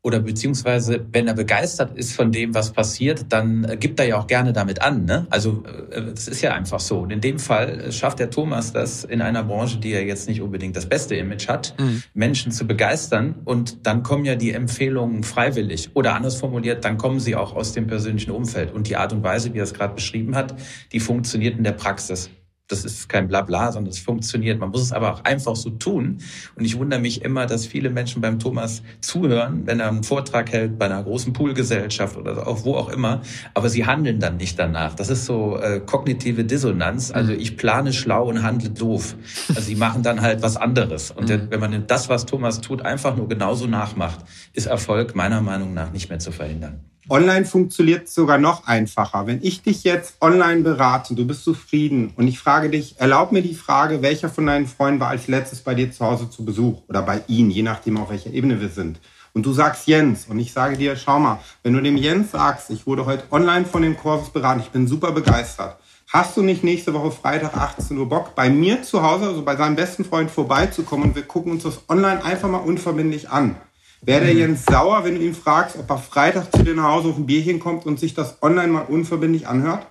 oder 0.05 0.19
beziehungsweise 0.19 1.05
wenn 1.13 1.29
er 1.29 1.33
begeistert 1.33 1.97
ist 1.97 2.13
von 2.13 2.33
dem, 2.33 2.53
was 2.53 2.73
passiert, 2.73 3.27
dann 3.29 3.63
äh, 3.63 3.77
gibt 3.77 4.01
er 4.01 4.05
ja 4.05 4.17
auch 4.17 4.27
gerne 4.27 4.51
damit 4.51 4.81
an. 4.81 5.05
Ne? 5.05 5.25
Also 5.29 5.63
äh, 5.91 6.01
das 6.13 6.27
ist 6.27 6.41
ja 6.41 6.53
einfach 6.53 6.81
so. 6.81 6.99
Und 6.99 7.11
in 7.11 7.21
dem 7.21 7.39
Fall 7.39 7.89
schafft 7.93 8.19
der 8.19 8.29
Thomas 8.29 8.73
das 8.73 9.05
in 9.05 9.21
einer 9.21 9.43
Branche, 9.45 9.77
die 9.77 9.91
ja 9.91 10.01
jetzt 10.01 10.27
nicht 10.27 10.41
unbedingt 10.41 10.75
das 10.75 10.87
beste 10.87 11.15
Image 11.15 11.47
hat, 11.47 11.73
mhm. 11.79 12.03
Menschen 12.13 12.51
zu 12.51 12.67
begeistern. 12.67 13.35
Und 13.45 13.87
dann 13.87 14.03
kommen 14.03 14.25
ja 14.25 14.35
die 14.35 14.51
Empfehlungen 14.51 15.23
freiwillig. 15.23 15.91
Oder 15.93 16.15
anders 16.15 16.35
formuliert, 16.35 16.83
dann 16.83 16.97
kommen 16.97 17.21
sie 17.21 17.37
auch 17.37 17.55
aus 17.55 17.71
dem 17.71 17.87
persönlichen 17.87 18.31
Umfeld. 18.31 18.73
Und 18.73 18.89
die 18.89 18.97
Art 18.97 19.13
und 19.13 19.23
Weise, 19.23 19.53
wie 19.53 19.59
er 19.59 19.63
es 19.63 19.73
gerade 19.73 19.95
beschrieben 19.95 20.35
hat, 20.35 20.53
die 20.91 20.99
funktioniert 20.99 21.57
in 21.57 21.63
der 21.63 21.71
Praxis. 21.71 22.29
Das 22.73 22.85
ist 22.85 23.09
kein 23.09 23.27
Blabla, 23.27 23.71
sondern 23.71 23.91
es 23.91 23.99
funktioniert. 23.99 24.59
Man 24.59 24.69
muss 24.69 24.81
es 24.81 24.91
aber 24.91 25.13
auch 25.13 25.23
einfach 25.23 25.55
so 25.55 25.69
tun. 25.69 26.17
Und 26.55 26.65
ich 26.65 26.77
wundere 26.77 26.99
mich 26.99 27.21
immer, 27.21 27.45
dass 27.45 27.65
viele 27.65 27.89
Menschen 27.89 28.21
beim 28.21 28.39
Thomas 28.39 28.81
zuhören, 29.01 29.65
wenn 29.65 29.79
er 29.79 29.89
einen 29.89 30.03
Vortrag 30.03 30.51
hält 30.51 30.79
bei 30.79 30.85
einer 30.85 31.03
großen 31.03 31.33
Poolgesellschaft 31.33 32.17
oder 32.17 32.47
auch 32.47 32.65
wo 32.65 32.75
auch 32.75 32.89
immer, 32.89 33.21
aber 33.53 33.69
sie 33.69 33.85
handeln 33.85 34.19
dann 34.19 34.37
nicht 34.37 34.57
danach. 34.57 34.95
Das 34.95 35.09
ist 35.09 35.25
so 35.25 35.57
äh, 35.57 35.79
kognitive 35.79 36.43
Dissonanz. 36.43 37.11
Also 37.11 37.33
mhm. 37.33 37.39
ich 37.39 37.57
plane 37.57 37.93
schlau 37.93 38.29
und 38.29 38.43
handle 38.43 38.69
doof. 38.69 39.15
Also 39.49 39.61
sie 39.61 39.75
machen 39.75 40.03
dann 40.03 40.21
halt 40.21 40.41
was 40.41 40.57
anderes. 40.57 41.11
Und 41.11 41.29
mhm. 41.29 41.47
wenn 41.49 41.59
man 41.59 41.87
das, 41.87 42.09
was 42.09 42.25
Thomas 42.25 42.61
tut, 42.61 42.81
einfach 42.81 43.15
nur 43.15 43.27
genauso 43.27 43.67
nachmacht, 43.67 44.19
ist 44.53 44.65
Erfolg 44.65 45.15
meiner 45.15 45.41
Meinung 45.41 45.73
nach 45.73 45.91
nicht 45.91 46.09
mehr 46.09 46.19
zu 46.19 46.31
verhindern. 46.31 46.81
Online 47.09 47.43
funktioniert 47.45 48.07
sogar 48.07 48.37
noch 48.37 48.65
einfacher. 48.65 49.27
Wenn 49.27 49.43
ich 49.43 49.61
dich 49.61 49.83
jetzt 49.83 50.15
online 50.21 50.61
berate, 50.61 51.15
du 51.15 51.27
bist 51.27 51.43
zufrieden 51.43 52.13
und 52.15 52.29
ich 52.29 52.39
frage 52.39 52.69
dich, 52.69 52.97
erlaub 52.97 53.33
mir 53.33 53.41
die 53.41 53.55
Frage, 53.55 54.01
welcher 54.01 54.29
von 54.29 54.45
deinen 54.45 54.67
Freunden 54.67 55.01
war 55.01 55.09
als 55.09 55.27
letztes 55.27 55.59
bei 55.59 55.75
dir 55.75 55.91
zu 55.91 56.05
Hause 56.05 56.29
zu 56.29 56.45
Besuch 56.45 56.81
oder 56.87 57.01
bei 57.01 57.21
ihnen, 57.27 57.51
je 57.51 57.61
nachdem, 57.61 57.97
auf 57.97 58.09
welcher 58.09 58.31
Ebene 58.31 58.61
wir 58.61 58.69
sind. 58.69 59.01
Und 59.33 59.45
du 59.45 59.51
sagst 59.51 59.85
Jens 59.87 60.27
und 60.27 60.39
ich 60.39 60.53
sage 60.53 60.77
dir, 60.77 60.95
schau 60.95 61.19
mal, 61.19 61.39
wenn 61.61 61.73
du 61.73 61.81
dem 61.81 61.97
Jens 61.97 62.31
sagst, 62.31 62.69
ich 62.69 62.87
wurde 62.87 63.05
heute 63.05 63.25
online 63.31 63.65
von 63.65 63.81
dem 63.81 63.97
Kursus 63.97 64.29
beraten, 64.29 64.61
ich 64.61 64.69
bin 64.69 64.87
super 64.87 65.11
begeistert. 65.11 65.77
Hast 66.07 66.37
du 66.37 66.41
nicht 66.41 66.63
nächste 66.63 66.93
Woche 66.93 67.11
Freitag 67.11 67.57
18 67.57 67.97
Uhr 67.97 68.07
Bock, 68.07 68.33
bei 68.35 68.49
mir 68.49 68.81
zu 68.83 69.01
Hause, 69.01 69.25
also 69.27 69.41
bei 69.41 69.57
seinem 69.57 69.75
besten 69.75 70.05
Freund 70.05 70.31
vorbeizukommen 70.31 71.09
und 71.09 71.15
wir 71.15 71.23
gucken 71.23 71.51
uns 71.51 71.63
das 71.63 71.81
online 71.89 72.23
einfach 72.23 72.47
mal 72.47 72.59
unverbindlich 72.59 73.29
an? 73.29 73.57
Wäre 74.05 74.25
der 74.25 74.33
Jens 74.33 74.65
sauer, 74.65 75.05
wenn 75.05 75.15
du 75.15 75.21
ihn 75.21 75.33
fragst, 75.33 75.77
ob 75.77 75.89
er 75.89 75.97
Freitag 75.97 76.53
zu 76.53 76.61
dir 76.61 76.75
nach 76.75 76.83
Hause 76.91 77.09
auf 77.09 77.17
ein 77.17 77.25
Bierchen 77.25 77.59
kommt 77.59 77.85
und 77.85 77.99
sich 78.01 78.13
das 78.13 78.41
online 78.41 78.67
mal 78.67 78.81
unverbindlich 78.81 79.47
anhört? 79.47 79.87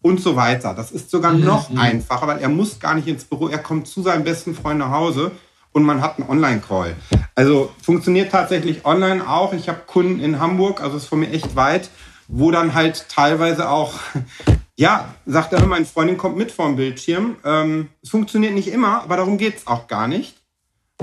Und 0.00 0.20
so 0.20 0.36
weiter. 0.36 0.72
Das 0.74 0.90
ist 0.90 1.10
sogar 1.10 1.32
mhm. 1.34 1.44
noch 1.44 1.76
einfacher, 1.76 2.26
weil 2.26 2.38
er 2.38 2.48
muss 2.48 2.80
gar 2.80 2.94
nicht 2.94 3.06
ins 3.06 3.24
Büro. 3.24 3.48
Er 3.48 3.58
kommt 3.58 3.86
zu 3.86 4.02
seinem 4.02 4.24
besten 4.24 4.54
Freund 4.54 4.78
nach 4.78 4.90
Hause 4.90 5.32
und 5.72 5.84
man 5.84 6.00
hat 6.00 6.18
einen 6.18 6.30
Online-Call. 6.30 6.96
Also 7.34 7.70
funktioniert 7.82 8.32
tatsächlich 8.32 8.86
online 8.86 9.28
auch. 9.28 9.52
Ich 9.52 9.68
habe 9.68 9.82
Kunden 9.86 10.18
in 10.18 10.40
Hamburg, 10.40 10.80
also 10.80 10.96
ist 10.96 11.06
von 11.06 11.20
mir 11.20 11.30
echt 11.30 11.54
weit, 11.54 11.90
wo 12.28 12.50
dann 12.50 12.72
halt 12.72 13.06
teilweise 13.10 13.68
auch, 13.68 13.92
ja, 14.76 15.14
sagt 15.26 15.52
er, 15.52 15.64
meine 15.66 15.84
Freundin 15.84 16.16
kommt 16.16 16.38
mit 16.38 16.50
vorm 16.50 16.76
Bildschirm. 16.76 17.36
Ähm, 17.44 17.90
es 18.02 18.08
funktioniert 18.08 18.54
nicht 18.54 18.68
immer, 18.68 19.02
aber 19.02 19.18
darum 19.18 19.36
geht 19.36 19.58
es 19.58 19.66
auch 19.66 19.88
gar 19.88 20.08
nicht. 20.08 20.36